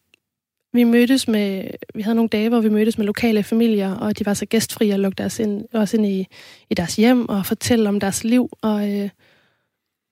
[0.72, 4.26] vi mødtes med, vi havde nogle dage, hvor vi mødtes med lokale familier, og de
[4.26, 6.26] var så gæstfri og lukkede os ind, også ind i,
[6.70, 9.08] i deres hjem og fortælle om deres liv, og øh,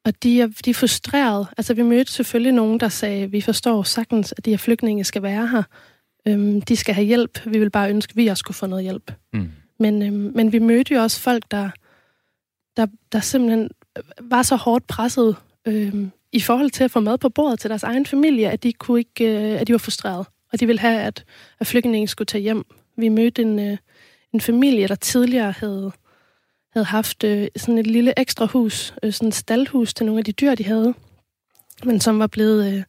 [0.04, 1.46] Og de er, de er frustrerede.
[1.56, 5.22] Altså, vi mødte selvfølgelig nogen, der sagde, vi forstår sagtens, at de her flygtninge skal
[5.22, 5.62] være her.
[6.28, 7.40] Øhm, de skal have hjælp.
[7.46, 9.12] Vi vil bare ønske, at vi også skulle få noget hjælp.
[9.32, 9.50] Mm.
[9.78, 11.70] Men, øhm, men vi mødte jo også folk, der,
[12.76, 13.70] der, der simpelthen
[14.20, 15.36] var så hårdt presset
[15.66, 18.72] øhm, i forhold til at få mad på bordet til deres egen familie, at de,
[18.72, 20.24] kunne ikke, øh, at de var frustrerede.
[20.52, 21.24] Og de ville have, at,
[21.60, 22.64] at flygtningen skulle tage hjem.
[22.96, 23.76] Vi mødte en, øh,
[24.32, 25.92] en familie, der tidligere havde,
[26.72, 30.24] havde haft øh, sådan et lille ekstra hus, øh, sådan et staldhus til nogle af
[30.24, 30.94] de dyr, de havde,
[31.84, 32.82] men som var blevet, øh,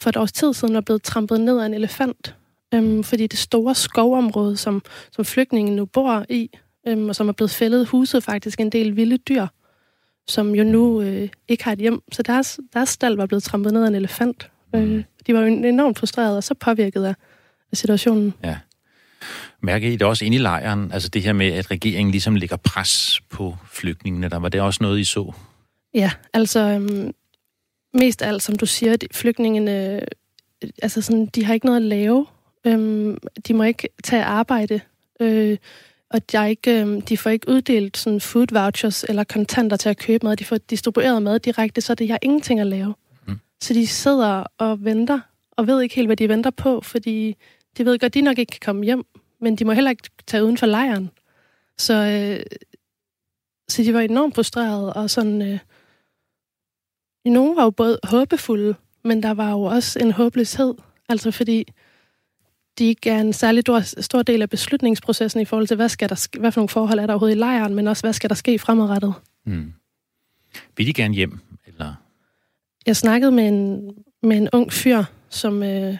[0.00, 2.34] for et års tid siden, var blevet trampet ned af en elefant.
[2.74, 6.50] Øhm, fordi det store skovområde, som, som flygtningen nu bor i,
[6.86, 9.46] øhm, og som er blevet fældet, huset faktisk en del vilde dyr,
[10.26, 12.02] som jo nu øh, ikke har et hjem.
[12.12, 14.50] Så deres, deres stald var blevet trampet ned af en elefant.
[14.74, 17.14] Øh, de var jo enormt frustrerede og så påvirket af,
[17.72, 18.34] af situationen.
[18.44, 18.58] Ja.
[19.60, 22.56] Mærker I det også inde i lejren, altså det her med, at regeringen ligesom lægger
[22.56, 24.28] pres på flygtningene?
[24.28, 25.32] Der var det også noget, I så?
[25.94, 27.14] Ja, altså øhm,
[27.94, 30.02] mest af alt, som du siger, de, flygtningene, øh,
[30.82, 32.26] altså sådan, de har ikke noget at lave.
[32.66, 34.80] Øhm, de må ikke tage arbejde,
[35.20, 35.58] øh,
[36.10, 39.88] og de, er ikke, øhm, de får ikke uddelt sådan food vouchers eller kontanter til
[39.88, 40.36] at købe mad.
[40.36, 42.94] De får distribueret mad direkte, så de har ingenting at lave.
[43.26, 43.38] Mm.
[43.60, 45.20] Så de sidder og venter,
[45.56, 47.36] og ved ikke helt, hvad de venter på, fordi
[47.78, 49.04] de ved godt, de nok ikke kan komme hjem,
[49.40, 51.10] men de må heller ikke tage uden for lejren.
[51.78, 52.58] Så, øh,
[53.68, 55.42] så de var enormt frustrerede, og sådan...
[55.42, 55.58] Øh,
[57.24, 60.74] nogen var jo både håbefulde, men der var jo også en håbløshed.
[61.08, 61.72] Altså fordi
[62.78, 66.38] de ikke er en særlig stor, del af beslutningsprocessen i forhold til, hvad, skal der,
[66.40, 68.58] hvad for nogle forhold er der overhovedet i lejren, men også, hvad skal der ske
[68.58, 69.14] fremadrettet.
[69.46, 69.72] Mm.
[70.76, 71.40] Vil de gerne hjem?
[71.66, 71.94] Eller?
[72.86, 73.90] Jeg snakkede med en,
[74.22, 75.96] med en ung fyr, som, øh,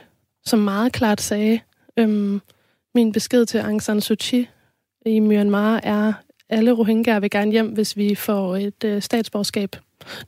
[0.46, 1.60] som meget klart sagde,
[1.96, 2.40] øhm,
[2.94, 4.48] min besked til Aung San Suu Kyi
[5.06, 6.12] i Myanmar er,
[6.48, 9.76] alle rohingyaer vil gerne hjem, hvis vi får et øh, statsborgerskab.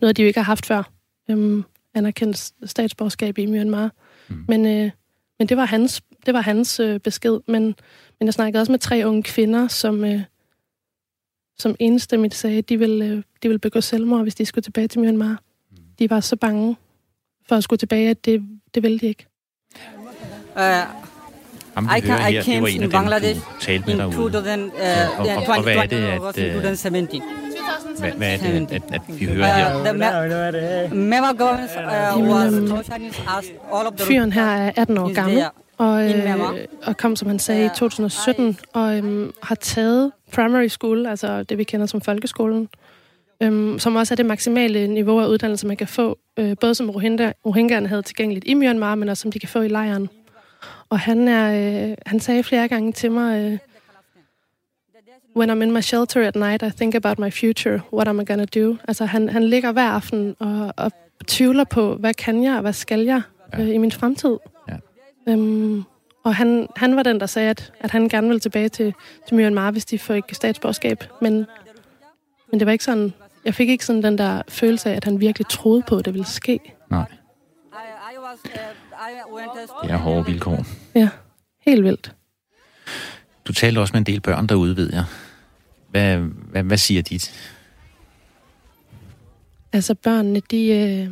[0.01, 0.93] Noget, de jo ikke har haft før.
[1.31, 3.93] Øhm, anerkendt statsborgerskab i Myanmar.
[4.29, 4.45] Mm.
[4.49, 4.91] Men, øh,
[5.39, 7.41] men det var hans, det var hans øh, besked.
[7.49, 7.63] Men,
[8.19, 10.21] men jeg snakkede også med tre unge kvinder, som, øh,
[11.59, 14.89] som enstemmigt sagde, at de ville, øh, de ville begå selvmord, hvis de skulle tilbage
[14.89, 15.43] til Myanmar.
[15.71, 15.77] Mm.
[15.99, 16.77] De var så bange
[17.49, 19.27] for at skulle tilbage, at det, det ville de ikke.
[20.57, 20.63] Uh,
[21.75, 23.87] Ham, I, can, I her, came det var en in af dem, Bangladesh du talte
[23.87, 24.17] med in derude.
[24.17, 27.23] 2000, uh, Ja, og- og- 20, og hvad er det, 20, at, øh, 2017.
[27.99, 30.89] Hvad, hvad er det, at, at vi hører Uh, her?
[33.91, 35.45] uh, Fyren her er 18 år gammel,
[35.79, 36.11] og, øh,
[36.83, 41.59] og kom, som han sagde, i 2017, og øhm, har taget primary school, altså det,
[41.59, 42.69] vi kender som folkeskolen,
[43.43, 46.91] øhm, som også er det maksimale niveau af uddannelse, man kan få, øh, både som
[46.91, 50.09] Rohingya, Rohingyerne havde tilgængeligt i Myanmar, men også som de kan få i lejren.
[50.89, 53.59] Og han, er, øh, han sagde flere gange til mig, øh,
[55.37, 57.81] When I'm in my shelter at night, I think about my future.
[57.93, 58.77] What am I gonna do?
[58.89, 60.93] Altså, han, han ligger hver aften og, og
[61.27, 63.63] tvivler på, hvad kan jeg, og hvad skal jeg Ja.
[63.63, 64.37] øh, i min fremtid?
[64.69, 64.77] Ja.
[65.29, 65.83] Øhm,
[66.25, 68.95] og han, han var den, der sagde, at, at han gerne ville tilbage til,
[69.29, 71.05] til Myanmar, hvis de får ikke statsborgerskab.
[71.21, 71.47] Men,
[72.51, 73.13] men det var ikke sådan...
[73.45, 76.15] Jeg fik ikke sådan den der følelse af, at han virkelig troede på, at det
[76.15, 76.61] ville ske.
[76.91, 77.05] Nej,
[79.83, 80.67] Det er hårde vilkår.
[80.95, 81.09] Ja,
[81.67, 82.15] helt vildt.
[83.45, 85.05] Du talte også med en del børn derude, ved jeg.
[85.91, 87.21] Hvad, hvad, hvad siger de?
[89.73, 90.69] Altså børnene, de...
[90.69, 91.11] Øh...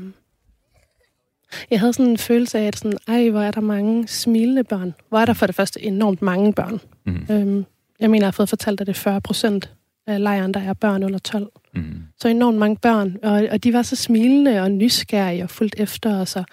[1.70, 4.94] Jeg havde sådan en følelse af, at sådan, ej, hvor er der mange smilende børn.
[5.08, 6.80] Hvor er der for det første enormt mange børn.
[7.06, 7.26] Mm.
[7.30, 7.64] Øhm,
[8.00, 9.70] jeg mener, jeg har fået fortalt, at det er 40 procent
[10.06, 11.52] af lejren, der er børn under 12.
[11.74, 12.02] Mm.
[12.20, 16.20] Så enormt mange børn, og, og de var så smilende og nysgerrige og fuldt efter,
[16.20, 16.44] og så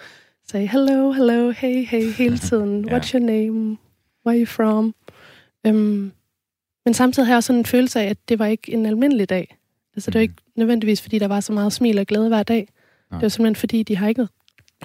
[0.50, 2.88] sagde, hello, hello, hey, hey, hele tiden.
[2.88, 2.98] Ja.
[2.98, 3.76] What's your name?
[4.26, 4.94] Where are you from?
[5.66, 6.12] Øhm,
[6.84, 9.28] men samtidig har jeg også sådan en følelse af, at det var ikke en almindelig
[9.28, 9.56] dag.
[9.96, 10.22] Altså, det var Mhm.
[10.22, 12.68] ikke nødvendigvis, fordi der var så meget smil og glæde hver dag.
[13.10, 13.18] Nej.
[13.18, 14.28] Det var simpelthen, fordi de har ikke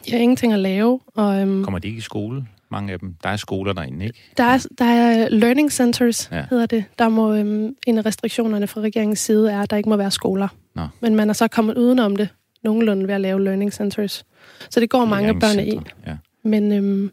[0.05, 0.99] de har ingenting at lave.
[1.15, 2.47] Og, øhm, Kommer de ikke i skole?
[2.71, 3.15] Mange af dem.
[3.23, 4.19] Der er skoler derinde, ikke?
[4.37, 6.45] der, er, der er learning centers, ja.
[6.49, 6.83] hedder det.
[6.99, 10.11] Der må, øhm, en af restriktionerne fra regeringens side er, at der ikke må være
[10.11, 10.47] skoler.
[10.75, 10.87] Nå.
[11.01, 12.29] Men man er så kommet udenom det
[12.63, 14.25] nogenlunde ved at lave learning centers.
[14.69, 15.55] Så det går mange børn i.
[15.55, 16.17] Læringscentre, Ja.
[16.43, 17.11] Men, øhm,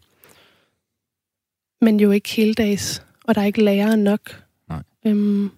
[1.81, 4.45] men jo ikke hele dags, og der er ikke lærere nok.
[4.69, 4.83] Nej.
[5.07, 5.51] Øhm,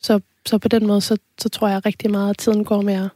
[0.00, 2.94] så, så på den måde, så, så tror jeg rigtig meget, at tiden går med
[2.94, 3.08] at,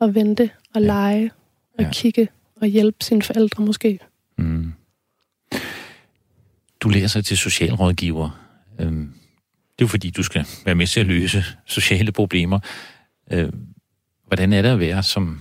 [0.00, 0.86] at vente og Ja.
[0.86, 1.30] lege
[1.78, 1.90] og Ja.
[1.92, 3.98] kigge og hjælpe sine forældre måske.
[4.38, 4.72] Mm.
[6.80, 8.46] Du læser til socialrådgiver.
[8.78, 9.12] Øhm,
[9.78, 12.60] det er jo fordi, du skal være med til at løse sociale problemer.
[13.32, 13.52] Øh,
[14.26, 15.40] hvordan er det at være som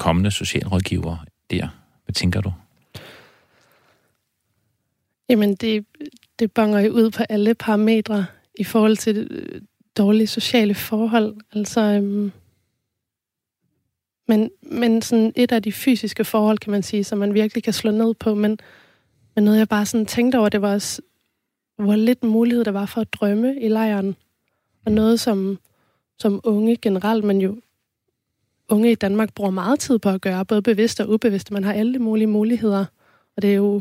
[0.00, 1.16] kommende socialrådgiver
[1.50, 1.68] der?
[2.04, 2.52] Hvad tænker du?
[5.28, 5.86] Jamen, det,
[6.38, 8.26] det bonger jo ud på alle parametre
[8.58, 9.60] i forhold til øh,
[9.98, 11.36] dårlige sociale forhold.
[11.52, 12.32] Altså, øhm,
[14.28, 17.72] Men, men sådan et af de fysiske forhold, kan man sige, som man virkelig kan
[17.72, 18.34] slå ned på.
[18.34, 18.58] Men,
[19.34, 21.02] men noget, jeg bare sådan tænkte over, det var også,
[21.76, 24.16] hvor lidt mulighed der var for at drømme i lejren.
[24.86, 25.58] Og noget, som,
[26.18, 27.60] som unge generelt, men jo
[28.70, 31.50] unge i Danmark bruger meget tid på at gøre, både bevidst og ubevidst.
[31.50, 32.84] Man har alle mulige muligheder.
[33.36, 33.74] Og det er jo,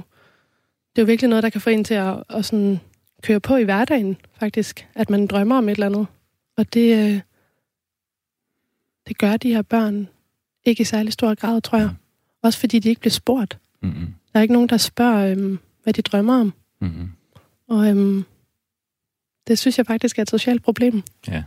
[0.95, 2.79] det er jo virkelig noget, der kan få en til at, at sådan
[3.23, 4.87] køre på i hverdagen, faktisk.
[4.95, 6.07] At man drømmer om et eller andet.
[6.57, 7.21] Og det, øh,
[9.07, 10.07] det gør de her børn
[10.65, 11.89] ikke i særlig stor grad, tror jeg.
[12.41, 13.57] Også fordi de ikke bliver spurgt.
[13.81, 14.13] Mm-hmm.
[14.33, 16.53] Der er ikke nogen, der spørger, øhm, hvad de drømmer om.
[16.81, 17.09] Mm-hmm.
[17.67, 18.23] Og øhm,
[19.47, 21.03] det synes jeg faktisk er et socialt problem.
[21.27, 21.43] Ja.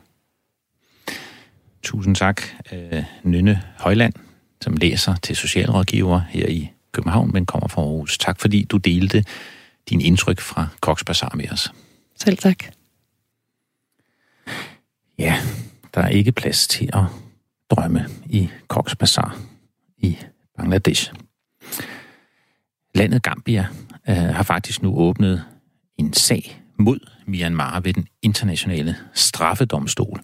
[1.82, 4.12] Tusind tak, øh, Nynne Højland,
[4.60, 8.18] som læser til socialrådgiver her i København, men kommer fra Aarhus.
[8.18, 9.24] Tak fordi du delte
[9.88, 11.72] din indtryk fra Cox Bazar med os.
[12.16, 12.64] Selv tak.
[15.18, 15.36] Ja,
[15.94, 17.04] der er ikke plads til at
[17.70, 19.38] drømme i Cox Bazar
[19.98, 20.18] i
[20.56, 21.12] Bangladesh.
[22.94, 23.66] Landet Gambia
[24.08, 25.44] øh, har faktisk nu åbnet
[25.98, 30.20] en sag mod Myanmar ved den internationale straffedomstol.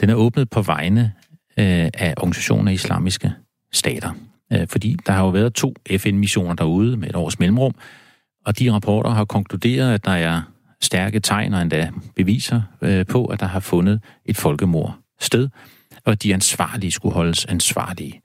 [0.00, 1.12] Den er åbnet på vegne
[1.58, 3.32] øh, af organisationer af islamiske
[3.72, 4.12] stater.
[4.52, 7.74] Øh, fordi der har jo været to FN-missioner derude med et års mellemrum,
[8.46, 10.42] og de rapporter har konkluderet, at der er
[10.80, 15.48] stærke tegn og endda beviser øh, på, at der har fundet et folkemord sted,
[16.04, 18.20] og at de ansvarlige skulle holdes ansvarlige.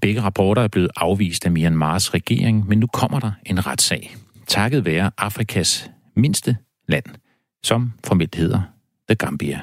[0.00, 4.16] Begge rapporter er blevet afvist af Myanmars regering, men nu kommer der en retssag.
[4.46, 6.56] Takket være Afrikas mindste
[6.88, 7.04] land,
[7.62, 8.60] som formelt hedder
[9.08, 9.60] The Gambia.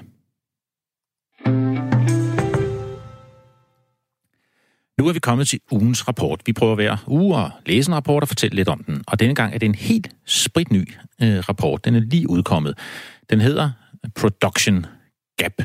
[5.00, 6.42] Nu er vi kommet til ugens rapport.
[6.46, 9.04] Vi prøver hver uge at læse en rapport og fortælle lidt om den.
[9.08, 11.86] Og denne gang er det en helt spritny øh, rapport.
[11.86, 12.78] Den er lige udkommet.
[13.30, 13.72] Den hedder
[14.16, 14.86] Production
[15.38, 15.62] Gap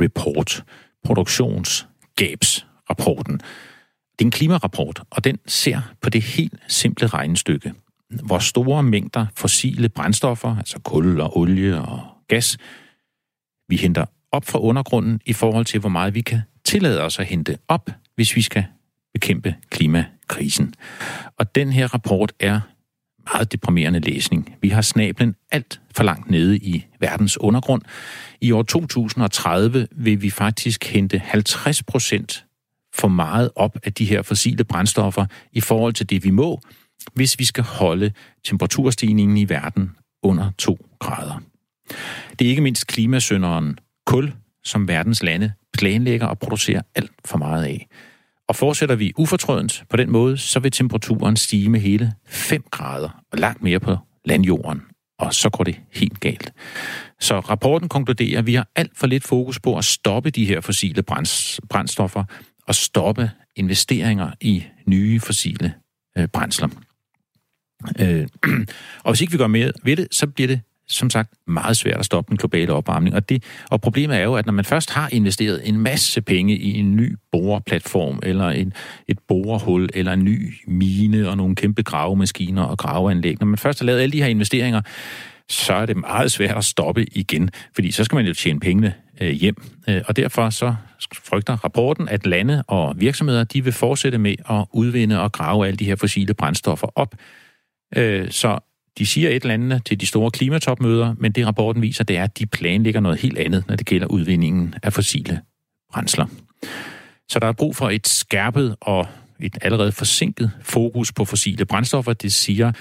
[0.00, 0.64] Report.
[1.04, 3.40] Produktionsgabsrapporten.
[4.18, 7.74] Det er en klimarapport, og den ser på det helt simple regnestykke.
[8.24, 12.58] Hvor store mængder fossile brændstoffer, altså kul og olie og gas,
[13.68, 17.26] vi henter op fra undergrunden i forhold til, hvor meget vi kan tillade os at
[17.26, 18.64] hente op, hvis vi skal
[19.12, 20.74] bekæmpe klimakrisen.
[21.36, 22.60] Og den her rapport er
[23.32, 24.56] meget deprimerende læsning.
[24.62, 27.82] Vi har snablen alt for langt nede i verdens undergrund.
[28.40, 32.44] I år 2030 vil vi faktisk hente 50 procent
[32.94, 36.60] for meget op af de her fossile brændstoffer i forhold til det, vi må,
[37.14, 38.12] hvis vi skal holde
[38.44, 39.90] temperaturstigningen i verden
[40.22, 41.42] under 2 grader.
[42.38, 44.32] Det er ikke mindst klimasønderen kul,
[44.64, 47.88] som verdens lande planlægger og producerer alt for meget af.
[48.48, 53.22] Og fortsætter vi ufortrødent på den måde, så vil temperaturen stige med hele 5 grader
[53.32, 54.82] og langt mere på landjorden.
[55.18, 56.52] Og så går det helt galt.
[57.20, 60.60] Så rapporten konkluderer, at vi har alt for lidt fokus på at stoppe de her
[60.60, 61.02] fossile
[61.68, 62.24] brændstoffer
[62.66, 65.74] og stoppe investeringer i nye fossile
[66.18, 66.68] øh, brændsler.
[67.98, 68.28] Øh,
[69.04, 71.98] og hvis ikke vi gør mere ved det, så bliver det som sagt meget svært
[71.98, 73.16] at stoppe den globale opvarmning.
[73.16, 76.56] Og, det, og problemet er jo, at når man først har investeret en masse penge
[76.56, 78.72] i en ny boreplatform, eller en,
[79.08, 83.78] et borehul, eller en ny mine, og nogle kæmpe gravemaskiner og graveanlæg, når man først
[83.78, 84.80] har lavet alle de her investeringer,
[85.48, 88.94] så er det meget svært at stoppe igen, fordi så skal man jo tjene pengene
[89.20, 89.56] øh, hjem.
[89.88, 90.74] Øh, og derfor så
[91.24, 95.76] frygter rapporten, at lande og virksomheder, de vil fortsætte med at udvinde og grave alle
[95.76, 97.14] de her fossile brændstoffer op.
[97.96, 98.58] Øh, så
[98.98, 102.24] de siger et eller andet til de store klimatopmøder, men det rapporten viser, det er,
[102.24, 105.40] at de planlægger noget helt andet, når det gælder udvindingen af fossile
[105.92, 106.26] brændsler.
[107.28, 109.06] Så der er brug for et skærpet og
[109.40, 112.12] et allerede forsinket fokus på fossile brændstoffer.
[112.12, 112.72] Det siger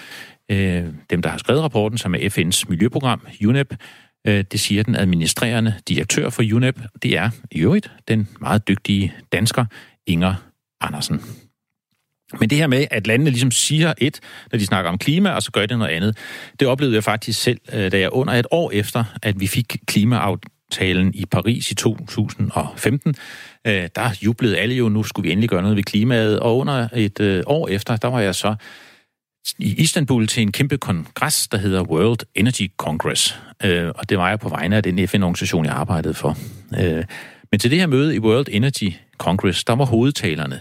[0.51, 3.75] øh, dem, der har skrevet rapporten, som er FN's miljøprogram, UNEP.
[4.27, 6.79] Øh, det siger den administrerende direktør for UNEP.
[7.03, 9.65] Det er i øvrigt den meget dygtige dansker
[10.07, 10.35] Inger
[10.81, 11.21] Andersen.
[12.39, 14.19] Men det her med, at landene ligesom siger et,
[14.51, 16.17] når de snakker om klima, og så gør det noget andet,
[16.59, 19.77] det oplevede jeg faktisk selv, øh, da jeg under et år efter, at vi fik
[19.85, 23.15] klimaaftalen i Paris i 2015,
[23.67, 26.87] øh, der jublede alle jo, nu skulle vi endelig gøre noget ved klimaet, og under
[26.95, 28.55] et øh, år efter, der var jeg så
[29.59, 33.39] i Istanbul til en kæmpe kongres, der hedder World Energy Congress.
[33.95, 36.37] Og det var jeg på vegne af den FN-organisation, jeg arbejdede for.
[37.51, 40.59] Men til det her møde i World Energy Congress, der var hovedtalerne,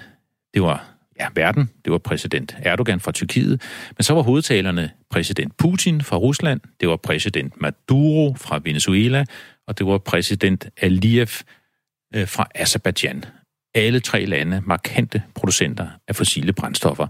[0.54, 1.70] det var ja, verden.
[1.84, 3.62] Det var præsident Erdogan fra Tyrkiet.
[3.96, 9.24] Men så var hovedtalerne præsident Putin fra Rusland, det var præsident Maduro fra Venezuela,
[9.66, 11.28] og det var præsident Aliyev
[12.14, 13.24] øh, fra Azerbaijan.
[13.74, 17.06] Alle tre lande markante producenter af fossile brændstoffer.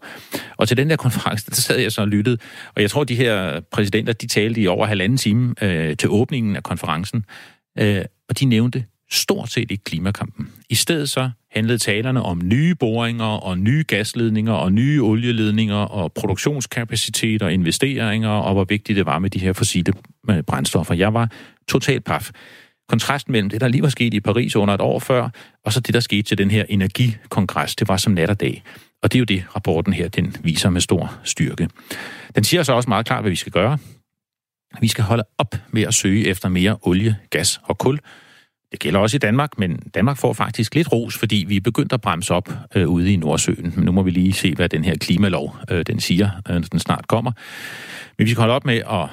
[0.57, 2.39] Og til den der konference, der sad jeg så og lyttede,
[2.75, 6.57] og jeg tror, de her præsidenter, de talte i over halvanden time øh, til åbningen
[6.57, 7.25] af konferencen,
[7.79, 10.53] øh, og de nævnte stort set ikke klimakampen.
[10.71, 16.13] I stedet så handlede talerne om nye boringer og nye gasledninger og nye olieledninger og
[16.13, 19.93] produktionskapacitet og investeringer og hvor vigtigt det var med de her fossile
[20.31, 20.95] øh, brændstoffer.
[20.95, 21.31] Jeg var
[21.69, 22.31] totalt paf.
[22.89, 25.29] Kontrasten mellem det, der lige var sket i Paris under et år før,
[25.65, 28.63] og så det, der skete til den her energikongres, det var som nat og dag.
[29.03, 31.69] Og det er jo det, rapporten her, den viser med stor styrke.
[32.35, 33.79] Den siger så også meget klart, hvad vi skal gøre.
[34.81, 37.99] Vi skal holde op med at søge efter mere olie, gas og kul.
[38.77, 41.93] Det gælder også i Danmark, men Danmark får faktisk lidt ros, fordi vi er begyndt
[41.93, 43.73] at bremse op øh, ude i Nordsøen.
[43.77, 46.61] Men nu må vi lige se, hvad den her klimalov øh, den siger, øh, når
[46.61, 47.33] den snart kommer.
[48.19, 49.09] Men vi skal holde op med at,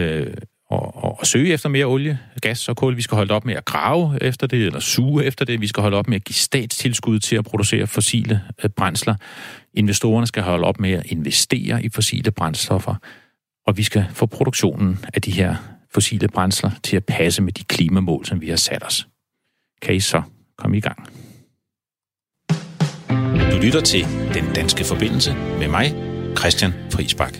[0.00, 0.34] øh,
[0.70, 2.96] og, og, og søge efter mere olie, gas og kul.
[2.96, 5.60] Vi skal holde op med at grave efter det, eller suge efter det.
[5.60, 9.14] Vi skal holde op med at give statstilskud til at producere fossile øh, brændsler.
[9.74, 12.94] Investorerne skal holde op med at investere i fossile brændstoffer.
[13.66, 15.56] Og vi skal få produktionen af de her
[15.94, 19.08] fossile brændsler til at passe med de klimamål, som vi har sat os.
[19.82, 20.22] Kan I så
[20.58, 21.08] komme i gang?
[23.52, 25.94] Du lytter til Den Danske Forbindelse med mig,
[26.38, 27.32] Christian Friisbak.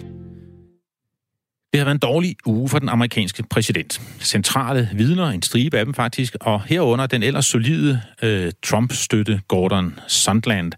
[1.72, 4.00] Det har været en dårlig uge for den amerikanske præsident.
[4.20, 9.98] Centrale vidner, en stribe af dem faktisk, og herunder den ellers solide øh, Trump-støtte Gordon
[10.06, 10.72] Sondland,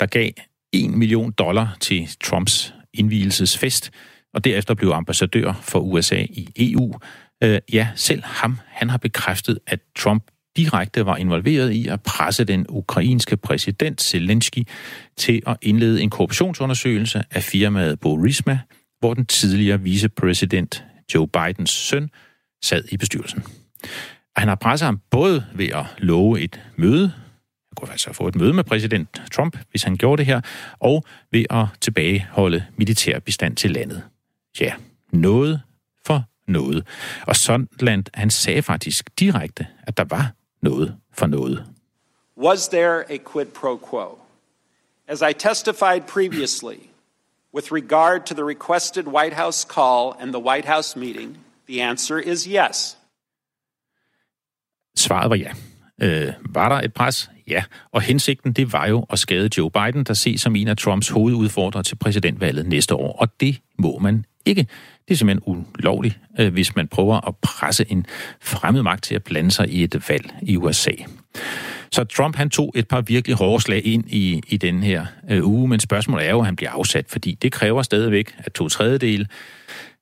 [0.00, 0.30] der gav
[0.72, 3.90] 1 million dollar til Trumps indvielsesfest,
[4.34, 6.94] og derefter blev ambassadør for USA i EU.
[7.42, 12.44] Øh, ja, selv ham, han har bekræftet, at Trump direkte var involveret i at presse
[12.44, 14.62] den ukrainske præsident Zelensky
[15.16, 18.58] til at indlede en korruptionsundersøgelse af firmaet Burisma,
[19.00, 22.10] hvor den tidligere vicepræsident Joe Bidens søn
[22.62, 23.42] sad i bestyrelsen.
[24.36, 27.12] Og han har presset ham både ved at love et møde,
[27.70, 30.40] han kunne altså få et møde med præsident Trump, hvis han gjorde det her,
[30.78, 34.02] og ved at tilbageholde militærbistand til landet.
[34.60, 34.74] Ja,
[35.12, 35.62] noget
[36.06, 36.86] for noget.
[37.26, 40.32] Og Sondland, han sagde faktisk direkte, at der var
[40.62, 41.66] noget for noget.
[42.36, 44.18] Was there a quid pro quo?
[45.08, 46.78] As I testified previously,
[47.54, 51.38] with regard to the requested White House call and the White House meeting,
[51.68, 52.96] the answer is yes.
[54.96, 55.52] Svaret var ja.
[56.02, 57.30] Øh, var der et pres?
[57.46, 57.64] Ja.
[57.92, 61.08] Og hensigten, det var jo at skade Joe Biden, der ses som en af Trumps
[61.08, 63.12] hovedudfordrere til præsidentvalget næste år.
[63.12, 64.66] Og det må man ikke.
[65.08, 68.06] Det er simpelthen ulovligt, øh, hvis man prøver at presse en
[68.40, 70.90] fremmed magt til at blande sig i et valg i USA.
[71.92, 75.48] Så Trump han tog et par virkelig hårde slag ind i, i den her øh,
[75.48, 78.68] uge, men spørgsmålet er jo, at han bliver afsat, fordi det kræver stadigvæk, at to
[78.68, 79.28] tredjedel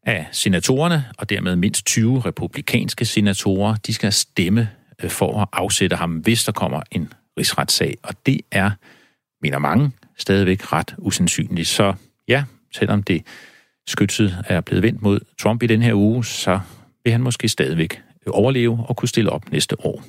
[0.07, 4.69] af senatorerne, og dermed mindst 20 republikanske senatorer, de skal stemme
[5.03, 7.95] øh, for at afsætte ham, hvis der kommer en rigsretssag.
[8.03, 8.71] Og det er,
[9.43, 11.69] mener mange, stadigvæk ret usandsynligt.
[11.69, 11.95] Så
[12.29, 13.23] ja, selvom det
[13.89, 16.61] skytset er blevet vendt mod Trump i den her uge, så
[17.05, 20.03] vil han måske stadigvæk overleve og kunne stille op næste år.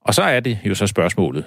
[0.00, 1.44] Og så er det jo så spørgsmålet,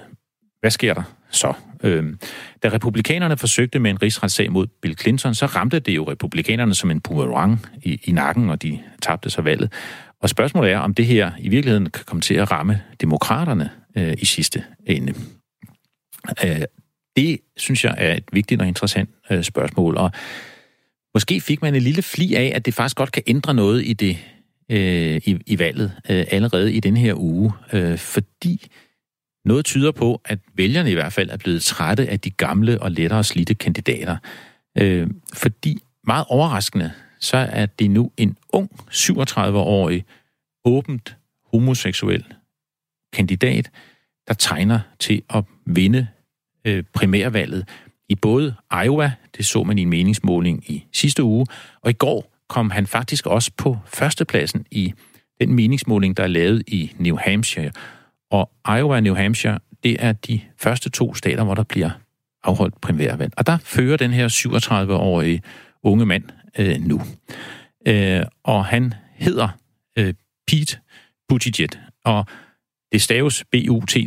[0.60, 1.54] hvad sker der så?
[1.84, 2.20] Øhm,
[2.64, 6.92] da republikanerne forsøgte med en rigsretssag mod Bill Clinton, så ramte det jo republikanerne som
[6.92, 9.74] en boomerang i, i nakken, og de tabte så valget.
[10.22, 14.14] Og spørgsmålet er, om det her i virkeligheden kan komme til at ramme demokraterne øh,
[14.18, 15.14] i sidste ende.
[16.46, 16.62] Øh,
[17.16, 20.12] det synes jeg er et vigtigt og interessant øh, spørgsmål, og
[21.16, 23.94] måske fik man en lille fli af, at det faktisk godt kan ændre noget i
[23.94, 24.18] det
[24.72, 28.68] øh, i, i valget øh, allerede i den her uge, øh, fordi
[29.46, 32.92] noget tyder på, at vælgerne i hvert fald er blevet trætte af de gamle og
[32.92, 34.18] lettere slidte kandidater.
[34.78, 40.06] Øh, fordi meget overraskende, så er det nu en ung 37-årig,
[40.66, 41.18] åbent
[41.52, 42.26] homoseksuel
[43.14, 43.72] kandidat,
[44.28, 46.08] der tegner til at vinde
[46.66, 47.68] øh, primærvalget
[48.10, 51.46] i både Iowa, det så man i en meningsmåling i sidste uge,
[51.82, 54.94] og i går kom han faktisk også på førstepladsen i
[55.42, 57.72] den meningsmåling, der er lavet i New Hampshire.
[58.32, 61.90] Og Iowa og New Hampshire, det er de første to stater, hvor der bliver
[62.44, 63.34] afholdt primærvalg.
[63.38, 65.42] Og der fører den her 37-årige
[65.84, 66.24] unge mand
[66.60, 67.02] øh, nu.
[67.88, 69.50] Øh, og han hedder
[69.98, 70.14] øh,
[70.48, 70.78] Pete
[71.30, 71.70] Buttigieg,
[72.06, 72.26] og
[72.92, 74.06] det staves B-U-T-T-I-G-I-E.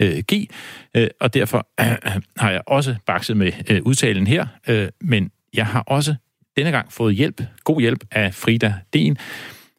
[0.00, 0.50] G,
[0.94, 1.86] øh, og derfor øh,
[2.42, 6.14] har jeg også bakset med øh, udtalen her, øh, men jeg har også
[6.56, 9.18] denne gang fået hjælp, god hjælp af Frida Den,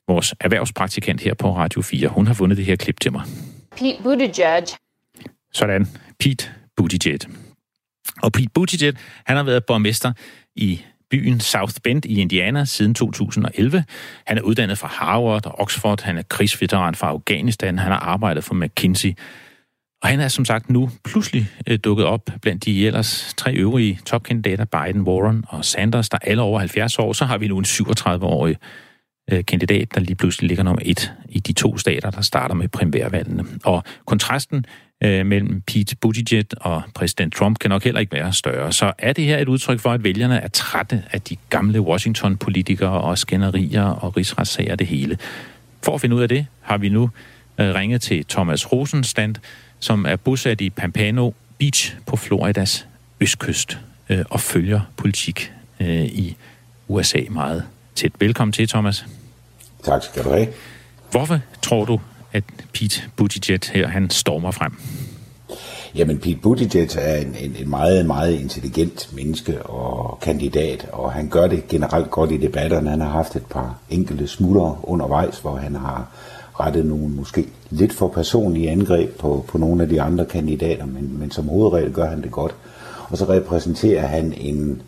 [0.08, 2.08] vores erhvervspraktikant her på Radio 4.
[2.08, 3.24] Hun har fundet det her klip til mig.
[3.78, 4.64] Pete Buttigieg.
[5.54, 5.88] Sådan,
[6.20, 7.20] Pete Buttigieg.
[8.22, 8.94] Og Pete Buttigieg,
[9.26, 10.14] han har været borgmester
[10.56, 13.84] i byen South Bend i Indiana siden 2011.
[14.26, 16.02] Han er uddannet fra Harvard og Oxford.
[16.02, 17.80] Han er krigsveteran fra Afghanistan.
[17.80, 19.14] Han har arbejdet for McKinsey.
[20.06, 24.00] Og han er som sagt nu pludselig øh, dukket op blandt de ellers tre øvrige
[24.06, 27.14] topkandidater, Biden, Warren og Sanders, der er alle over 70 år.
[27.14, 28.58] Så har vi nu en 37-årig
[29.32, 32.68] øh, kandidat, der lige pludselig ligger nummer et i de to stater, der starter med
[32.68, 33.44] primærvalgene.
[33.64, 34.66] Og kontrasten
[35.04, 38.72] øh, mellem Pete Buttigieg og præsident Trump kan nok heller ikke være større.
[38.72, 43.02] Så er det her et udtryk for, at vælgerne er trætte af de gamle Washington-politikere
[43.02, 45.18] og skænderier og rigsretssager det hele.
[45.84, 47.10] For at finde ud af det, har vi nu
[47.60, 49.36] øh, ringet til Thomas Rosenstand,
[49.80, 52.88] som er bosat i Pampano Beach på Floridas
[53.20, 53.78] østkyst
[54.10, 56.36] øh, og følger politik øh, i
[56.88, 57.64] USA meget
[57.96, 58.12] tæt.
[58.20, 59.06] Velkommen til, Thomas.
[59.84, 60.48] Tak skal du have.
[61.12, 62.00] Hvorfor tror du,
[62.34, 64.72] at Pete Buttigieg her, han stormer frem?
[65.96, 71.30] Jamen, Pete Buttigieg er en, en, en meget, meget intelligent menneske og kandidat, og han
[71.30, 72.90] gør det generelt godt i debatterne.
[72.90, 76.08] Han har haft et par enkelte smutter undervejs, hvor han har
[76.60, 81.20] rettet nogle måske lidt for personlige angreb på, på nogle af de andre kandidater, men,
[81.20, 82.56] men som hovedregel gør han det godt.
[83.10, 84.82] Og så repræsenterer han en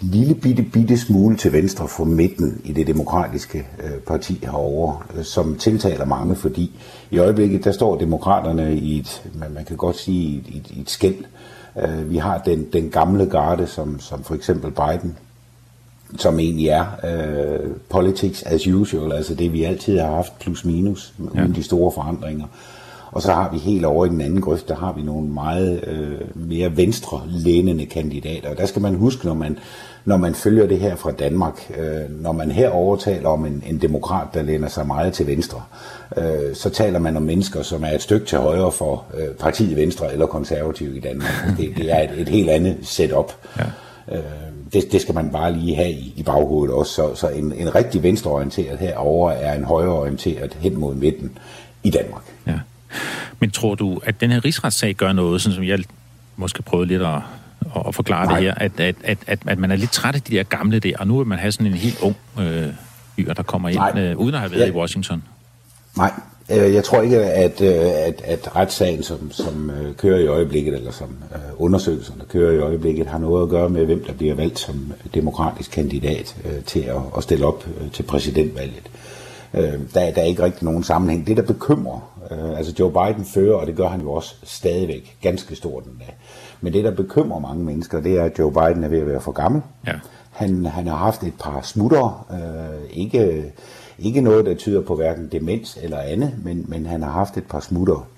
[0.00, 5.24] lille bitte, bitte smule til venstre for midten i det demokratiske øh, parti herovre, øh,
[5.24, 6.72] som tiltaler mange, fordi
[7.10, 10.90] i øjeblikket, der står demokraterne i et, man, man kan godt sige, i et, et
[10.90, 11.24] skæld.
[11.82, 15.16] Øh, vi har den, den gamle garde, som, som for eksempel Biden,
[16.18, 21.14] som egentlig er øh, politics as usual, altså det vi altid har haft plus minus,
[21.34, 21.42] ja.
[21.42, 22.46] uden de store forandringer.
[23.12, 25.84] Og så har vi helt over i den anden grøft, der har vi nogle meget
[25.86, 28.50] øh, mere venstre-lænende kandidater.
[28.50, 29.58] Og der skal man huske, når man,
[30.04, 33.78] når man følger det her fra Danmark, øh, når man her overtaler om en, en
[33.78, 35.62] demokrat, der læner sig meget til venstre,
[36.16, 39.76] øh, så taler man om mennesker, som er et stykke til højre for øh, partiet
[39.76, 41.46] Venstre eller konservativ i Danmark.
[41.58, 43.32] Det, det er et, et helt andet setup.
[43.58, 43.64] Ja.
[44.16, 46.92] Øh, det, det skal man bare lige have i, i baghovedet også.
[46.92, 51.38] Så, så en, en rigtig venstreorienteret herover er en højreorienteret hen mod midten
[51.82, 52.22] i Danmark.
[52.46, 52.58] Ja.
[53.38, 55.78] Men tror du, at den her rigsretssag gør noget, sådan som jeg
[56.36, 57.18] måske prøvede lidt at,
[57.86, 58.34] at forklare Nej.
[58.34, 60.78] det her, at, at, at, at, at man er lidt træt af de der gamle
[60.78, 62.68] der, og nu vil man have sådan en helt ung øh,
[63.16, 64.66] fyr, der kommer ind, øh, uden at have været ja.
[64.66, 65.22] i Washington?
[65.96, 66.12] Nej,
[66.56, 70.92] jeg tror ikke, at, øh, at, at retssagen, som, som øh, kører i øjeblikket, eller
[70.92, 71.08] som
[71.58, 74.92] undersøgelsen, der kører i øjeblikket, har noget at gøre med, hvem der bliver valgt som
[75.14, 76.36] demokratisk kandidat
[76.66, 78.90] til at, at stille op til præsidentvalget.
[79.94, 81.26] Der, der er ikke rigtig nogen sammenhæng.
[81.26, 85.16] Det, der bekymrer Øh, altså Joe Biden fører, og det gør han jo også stadigvæk,
[85.22, 86.04] ganske stort endda.
[86.60, 89.20] Men det, der bekymrer mange mennesker, det er, at Joe Biden er ved at være
[89.20, 89.62] for gammel.
[89.86, 89.92] Ja.
[90.30, 93.52] Han, han har haft et par smutter, øh, ikke,
[93.98, 97.46] ikke noget, der tyder på hverken demens eller andet, men, men han har haft et
[97.46, 98.08] par smutter.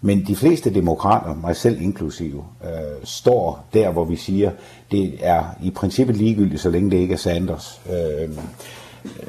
[0.00, 2.70] Men de fleste demokrater, mig selv inklusive, øh,
[3.04, 4.50] står der, hvor vi siger,
[4.90, 7.80] det er i princippet ligegyldigt, så længe det ikke er Sanders.
[7.90, 8.28] Øh,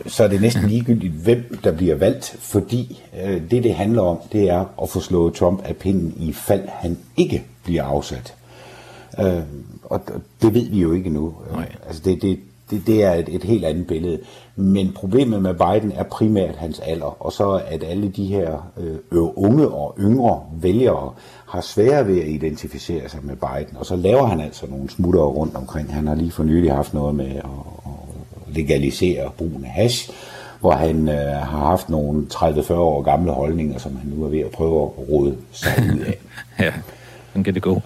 [0.07, 4.17] så er det næsten ligegyldigt, hvem der bliver valgt, fordi øh, det, det handler om,
[4.31, 8.33] det er at få slået Trump af pinden i fald han ikke bliver afsat.
[9.19, 9.41] Øh,
[9.83, 10.01] og
[10.41, 11.33] det ved vi jo ikke nu.
[11.51, 11.71] Nej.
[11.87, 12.39] Altså det, det,
[12.69, 14.19] det, det er et, et helt andet billede.
[14.55, 18.97] Men problemet med Biden er primært hans alder, og så at alle de her øh,
[19.35, 21.13] unge og yngre vælgere
[21.47, 25.21] har svære ved at identificere sig med Biden, og så laver han altså nogle smutter
[25.21, 25.93] rundt omkring.
[25.93, 27.43] Han har lige for nylig haft noget med at,
[28.55, 30.09] legalisere brugen af hash,
[30.59, 34.39] hvor han øh, har haft nogle 30-40 år gamle holdninger, som han nu er ved
[34.39, 36.17] at prøve at råde sig ud af.
[36.65, 36.73] ja,
[37.27, 37.81] sådan kan det gå.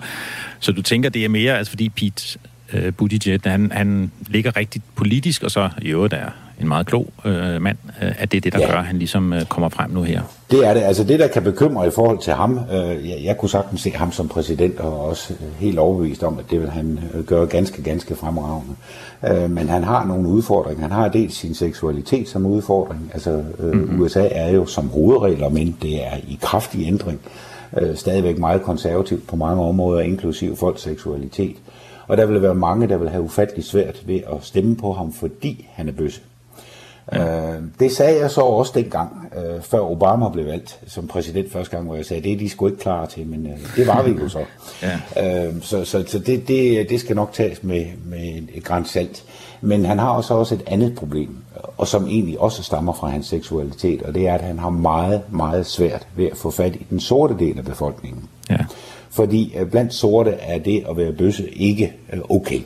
[0.59, 2.39] Så du tænker, det er mere, altså fordi Pete
[2.73, 6.29] øh, Buttigieg, han, han ligger rigtigt politisk, og så i øvrigt er
[6.61, 8.71] en meget klog øh, mand, øh, at det er det, der ja.
[8.71, 10.21] gør, at han ligesom øh, kommer frem nu her.
[10.51, 10.81] Det er det.
[10.81, 13.91] Altså det, der kan bekymre i forhold til ham, øh, jeg, jeg kunne sagtens se
[13.91, 17.83] ham som præsident, og også helt overbevist om, at det vil han øh, gøre ganske,
[17.83, 18.75] ganske fremragende.
[19.27, 20.81] Øh, men han har nogle udfordringer.
[20.81, 23.11] Han har dels sin seksualitet som udfordring.
[23.13, 24.01] Altså øh, mm-hmm.
[24.01, 27.19] USA er jo som hovedregler, men det er i kraftig ændring.
[27.77, 31.55] Øh, stadigvæk meget konservativt på mange områder, inklusiv folks seksualitet.
[32.07, 35.13] Og der vil være mange, der vil have ufattelig svært ved at stemme på ham,
[35.13, 36.21] fordi han er bøsse.
[37.13, 37.53] Ja.
[37.53, 41.75] Øh, det sagde jeg så også dengang, øh, før Obama blev valgt som præsident første
[41.75, 44.03] gang, hvor jeg sagde, det er de sgu ikke klar til, men øh, det var
[44.03, 44.39] vi jo så.
[45.17, 45.47] ja.
[45.47, 49.23] øh, så så, så det, det, det skal nok tages med, med et græns salt.
[49.61, 51.37] Men han har også, også et andet problem,
[51.77, 55.21] og som egentlig også stammer fra hans seksualitet, og det er, at han har meget,
[55.29, 58.23] meget svært ved at få fat i den sorte del af befolkningen.
[58.49, 58.65] Ja.
[59.09, 62.61] Fordi øh, blandt sorte er det at være bøsse ikke øh, okay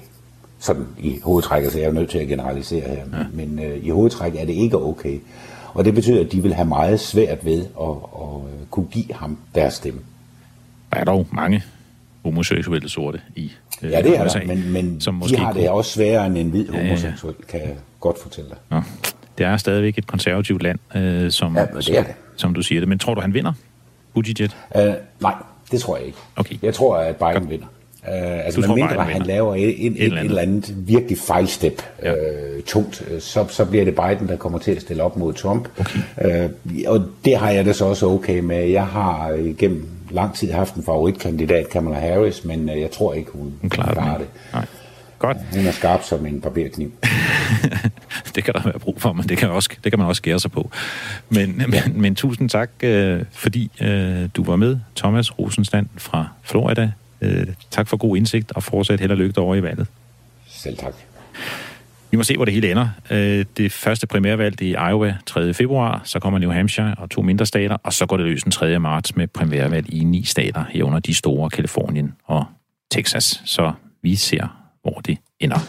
[0.62, 3.26] sådan i hovedtrækket, så jeg er nødt til at generalisere her, ja.
[3.34, 5.20] men øh, i hovedtræk er det ikke okay.
[5.74, 9.14] Og det betyder, at de vil have meget svært ved at, at, at kunne give
[9.14, 10.00] ham deres stemme.
[10.94, 11.64] Der er dog mange
[12.24, 13.52] homoseksuelle sorte i
[13.82, 15.72] øh, Ja, det er USA, der, men, men som de har det kunne...
[15.72, 17.60] også sværere end en hvid homoseksuel, ja, ja.
[17.60, 18.58] kan jeg godt fortælle dig.
[18.72, 18.82] Ja.
[19.38, 22.14] Det er stadigvæk et konservativt land, øh, som, ja, det er det.
[22.36, 22.90] som du siger det.
[22.90, 23.54] Men tror du, han vinder,
[24.14, 24.50] Buttigieg?
[24.76, 24.82] Uh,
[25.20, 25.34] nej,
[25.72, 26.18] det tror jeg ikke.
[26.36, 26.56] Okay.
[26.62, 27.50] Jeg tror, at Biden Godt.
[27.50, 27.66] vinder.
[28.08, 30.88] Uh, altså, tror mindre han laver et, et, et, et eller andet.
[30.88, 32.14] virkelig fejlstep ja.
[32.14, 35.34] øh, tungt, øh, så, så bliver det Biden, der kommer til at stille op mod
[35.34, 35.68] Trump.
[35.80, 36.44] Okay.
[36.44, 36.50] Øh,
[36.88, 38.70] og det har jeg det så også okay med.
[38.70, 43.14] Jeg har øh, gennem lang tid haft en favoritkandidat, Kamala Harris, men øh, jeg tror
[43.14, 44.28] ikke, hun, hun klarer klarer det.
[44.28, 44.54] det.
[44.54, 44.66] Nej.
[45.20, 45.38] Godt.
[45.56, 46.92] Hun er skarp som en barberkniv.
[48.36, 50.40] det kan der være brug for, men det kan, også, det kan man også skære
[50.40, 50.72] sig på.
[51.30, 56.92] Men, men, men tusind tak, øh, fordi øh, du var med, Thomas Rosenstand fra Florida.
[57.22, 59.88] Øh, tak for god indsigt, og fortsat held og lykke over i valget.
[60.48, 60.94] Selv tak.
[62.12, 62.90] Vi må se, hvor det hele ender.
[63.12, 65.54] Øh, Det første primærvalg i Iowa 3.
[65.54, 68.52] februar, så kommer New Hampshire og to mindre stater, og så går det løs den
[68.52, 68.80] 3.
[68.80, 72.46] marts med primærvalg i ni stater, herunder de store Kalifornien og
[72.92, 73.42] Texas.
[73.46, 75.60] Så vi ser, hvor det ender.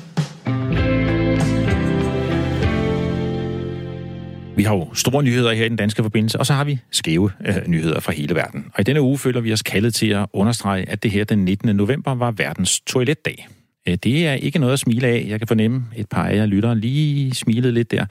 [4.57, 7.31] Vi har jo store nyheder her i den danske forbindelse, og så har vi skæve
[7.47, 8.65] øh, nyheder fra hele verden.
[8.75, 11.39] Og i denne uge føler vi os kaldet til at understrege, at det her den
[11.45, 11.77] 19.
[11.77, 13.49] november var verdens toiletdag.
[13.89, 15.27] Øh, Det er ikke noget at smile af.
[15.29, 18.07] Jeg kan fornemme et par af jer lyttere lige smilede lidt der.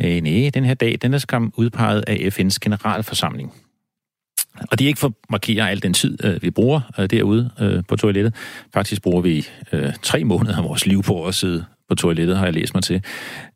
[0.00, 3.52] Øh, nej, den her dag, den er skam udpeget af FN's generalforsamling.
[4.70, 7.50] Og det er ikke for at markere al den tid, øh, vi bruger øh, derude
[7.60, 8.34] øh, på toilettet.
[8.74, 12.44] Faktisk bruger vi øh, tre måneder af vores liv på at sidde på toilettet, har
[12.44, 13.04] jeg læst mig til.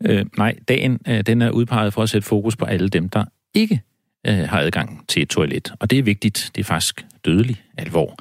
[0.04, 3.24] Øh, nej, dagen øh, den er udpeget for at sætte fokus på alle dem, der
[3.54, 3.82] ikke
[4.26, 5.72] øh, har adgang til et toilet.
[5.80, 6.50] Og det er vigtigt.
[6.54, 8.18] Det er faktisk dødelig alvor.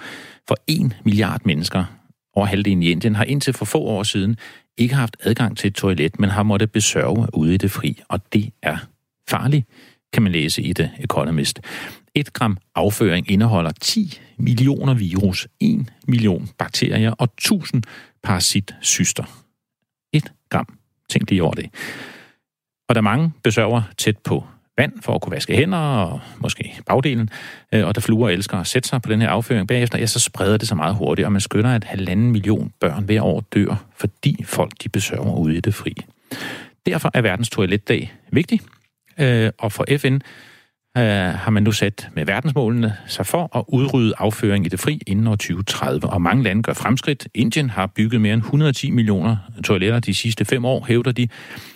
[0.47, 1.85] For en milliard mennesker,
[2.33, 4.37] over halvdelen i Indien, har indtil for få år siden
[4.77, 8.01] ikke haft adgang til et toilet, men har måttet besørge ude i det fri.
[8.09, 8.77] Og det er
[9.29, 9.65] farligt,
[10.13, 11.59] kan man læse i The Economist.
[12.15, 17.83] Et gram afføring indeholder 10 millioner virus, 1 million bakterier og 1000
[18.23, 19.38] parasitsyster.
[20.49, 20.67] Gram.
[21.09, 21.69] Tænk lige over det.
[22.89, 24.43] Og der er mange besøger tæt på
[24.77, 27.29] vand for at kunne vaske hænder og måske bagdelen,
[27.73, 30.19] øh, og der fluer elsker at sætte sig på den her afføring bagefter, ja, så
[30.19, 33.85] spreder det sig meget hurtigt, og man skønner, at halvanden million børn hver år dør,
[33.97, 35.95] fordi folk de besøger ude i det fri.
[36.85, 38.61] Derfor er verdens toiletdag vigtig,
[39.19, 40.19] øh, og for FN
[40.99, 45.01] øh, har man nu sat med verdensmålene sig for at udrydde afføring i det fri
[45.07, 46.09] inden år 2030.
[46.09, 47.27] Og mange lande gør fremskridt.
[47.33, 51.27] Indien har bygget mere end 110 millioner toiletter de sidste fem år, hævder de.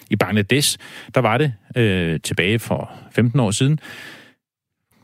[0.09, 0.77] I Bangladesh,
[1.15, 3.79] der var det øh, tilbage for 15 år siden,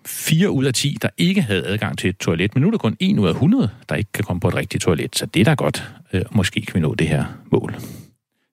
[0.06, 2.78] 4 ud af 10, der ikke havde adgang til et toilet, men nu er der
[2.78, 5.40] kun 1 ud af 100, der ikke kan komme på et rigtigt toilet, så det
[5.40, 5.92] er da godt.
[6.14, 7.76] Øh, måske kan vi nå det her mål.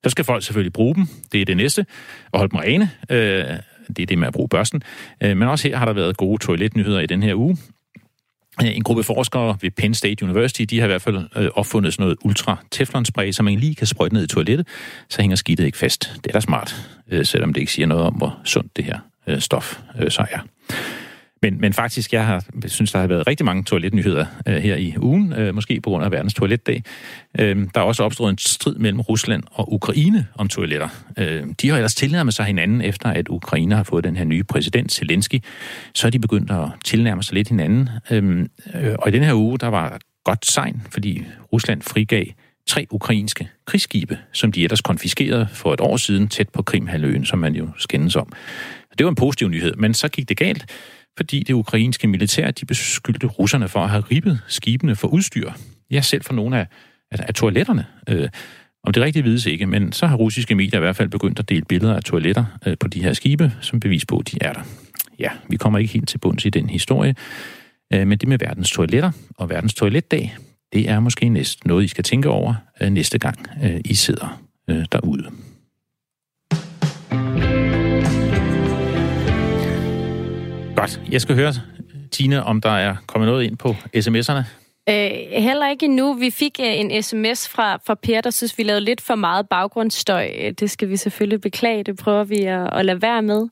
[0.04, 1.86] Så skal folk selvfølgelig bruge dem, det er det næste,
[2.32, 2.90] og holde dem rene.
[3.10, 3.58] Øh,
[3.89, 4.82] det er det med at bruge børsten.
[5.20, 7.57] Øh, men også her har der været gode toiletnyheder i den her uge.
[8.62, 11.93] Øh, en gruppe forskere ved Penn State University, de har i hvert fald øh, opfundet
[11.93, 14.68] sådan noget ultra teflonspray, som man lige kan sprøjte ned i toilettet,
[15.09, 16.12] så hænger skidtet ikke fast.
[16.14, 16.91] Det er da smart,
[17.22, 18.99] selvom det ikke siger noget om, hvor sundt det her
[19.39, 19.78] stof
[20.09, 20.39] så er.
[21.43, 24.95] Men, men faktisk, jeg har, synes, der har været rigtig mange toiletnyheder øh, her i
[24.99, 26.82] ugen, øh, måske på grund af verdens toiletdag.
[27.39, 30.89] Øh, der er også opstået en strid mellem Rusland og Ukraine om toiletter.
[31.18, 34.45] Øh, de har ellers tilnærmet sig hinanden, efter at Ukraine har fået den her nye
[34.45, 35.43] præsident, Zelensky.
[35.95, 37.89] Så er de begyndt at tilnærme sig lidt hinanden.
[38.11, 42.24] Øhm, øh, og i den her uge, der var godt sejn, fordi Rusland frigav
[42.66, 47.39] tre ukrainske krigsskibe, som de ellers konfiskerede for et år siden tæt på Krimhaløen, som
[47.39, 48.32] man jo skændes om.
[48.99, 50.66] Det var en positiv nyhed, men så gik det galt,
[51.16, 55.52] fordi det ukrainske militær de beskyldte russerne for at have ribbet skibene for udstyr.
[55.90, 56.66] Ja, selv for nogle af,
[57.10, 57.86] af, af toiletterne.
[58.08, 58.28] Øh,
[58.84, 61.48] om det rigtigt vides ikke, men så har russiske medier i hvert fald begyndt at
[61.48, 64.52] dele billeder af toiletter øh, på de her skibe, som bevis på, at de er
[64.52, 64.60] der.
[65.18, 67.14] Ja, vi kommer ikke helt til bunds i den historie,
[67.92, 70.36] øh, men det med verdens toiletter og verdens toiletdag,
[70.72, 74.42] det er måske næst noget, I skal tænke over øh, næste gang, øh, I sidder
[74.70, 75.30] øh, derude.
[80.87, 81.01] Godt.
[81.11, 81.53] Jeg skal høre,
[82.12, 84.43] Tina, om der er kommet noget ind på sms'erne.
[84.89, 86.14] Øh, heller ikke endnu.
[86.14, 89.49] Vi fik øh, en sms fra, fra Per, der synes, vi lavede lidt for meget
[89.49, 90.30] baggrundsstøj.
[90.39, 91.84] Øh, det skal vi selvfølgelig beklage.
[91.84, 93.49] Det prøver vi at, at lade være med.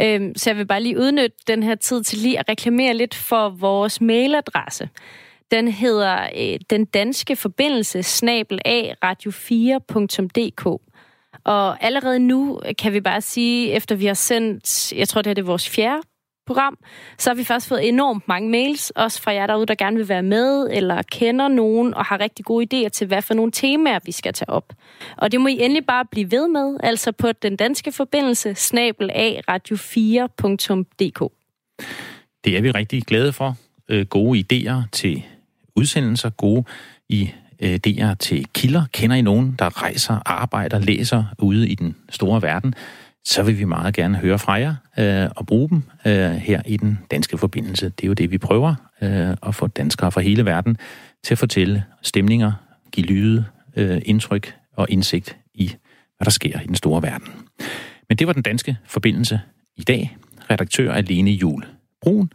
[0.00, 3.14] Øh, så jeg vil bare lige udnytte den her tid til lige at reklamere lidt
[3.14, 4.88] for vores mailadresse.
[5.50, 10.66] Den hedder øh, den danske forbindelse snabel a radio4.dk.
[11.44, 15.34] Og allerede nu kan vi bare sige, efter vi har sendt, jeg tror det her
[15.34, 16.02] det er vores fjerde
[16.46, 16.78] program,
[17.18, 20.08] så har vi først fået enormt mange mails, også fra jer derude, der gerne vil
[20.08, 23.98] være med, eller kender nogen, og har rigtig gode idéer til, hvad for nogle temaer,
[24.04, 24.72] vi skal tage op.
[25.16, 29.10] Og det må I endelig bare blive ved med, altså på den danske forbindelse, snabel
[29.10, 31.32] af radio4.dk.
[32.44, 33.56] Det er vi rigtig glade for.
[33.88, 35.22] Øh, gode idéer til
[35.76, 36.64] udsendelser, gode
[37.12, 38.84] øh, idéer til kilder.
[38.92, 42.74] Kender I nogen, der rejser, arbejder, læser ude i den store verden?
[43.26, 46.76] Så vil vi meget gerne høre fra jer øh, og bruge dem øh, her i
[46.76, 47.88] den danske forbindelse.
[47.88, 50.76] Det er jo det, vi prøver øh, at få danskere fra hele verden
[51.22, 52.52] til at fortælle stemninger,
[52.92, 53.44] give lyde,
[53.76, 55.66] øh, indtryk og indsigt i,
[56.16, 57.28] hvad der sker i den store verden.
[58.08, 59.40] Men det var den danske forbindelse
[59.76, 60.16] i dag.
[60.50, 61.64] Redaktør Alene Jul
[62.02, 62.32] Brun.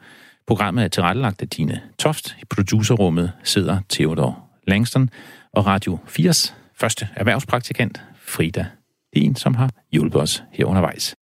[0.47, 2.35] Programmet er tilrettelagt af Tine Toft.
[2.41, 5.09] I producerrummet sidder Theodor Langston
[5.51, 8.65] og Radio 4's første erhvervspraktikant, Frida
[9.14, 11.16] en, som har hjulpet os her undervejs.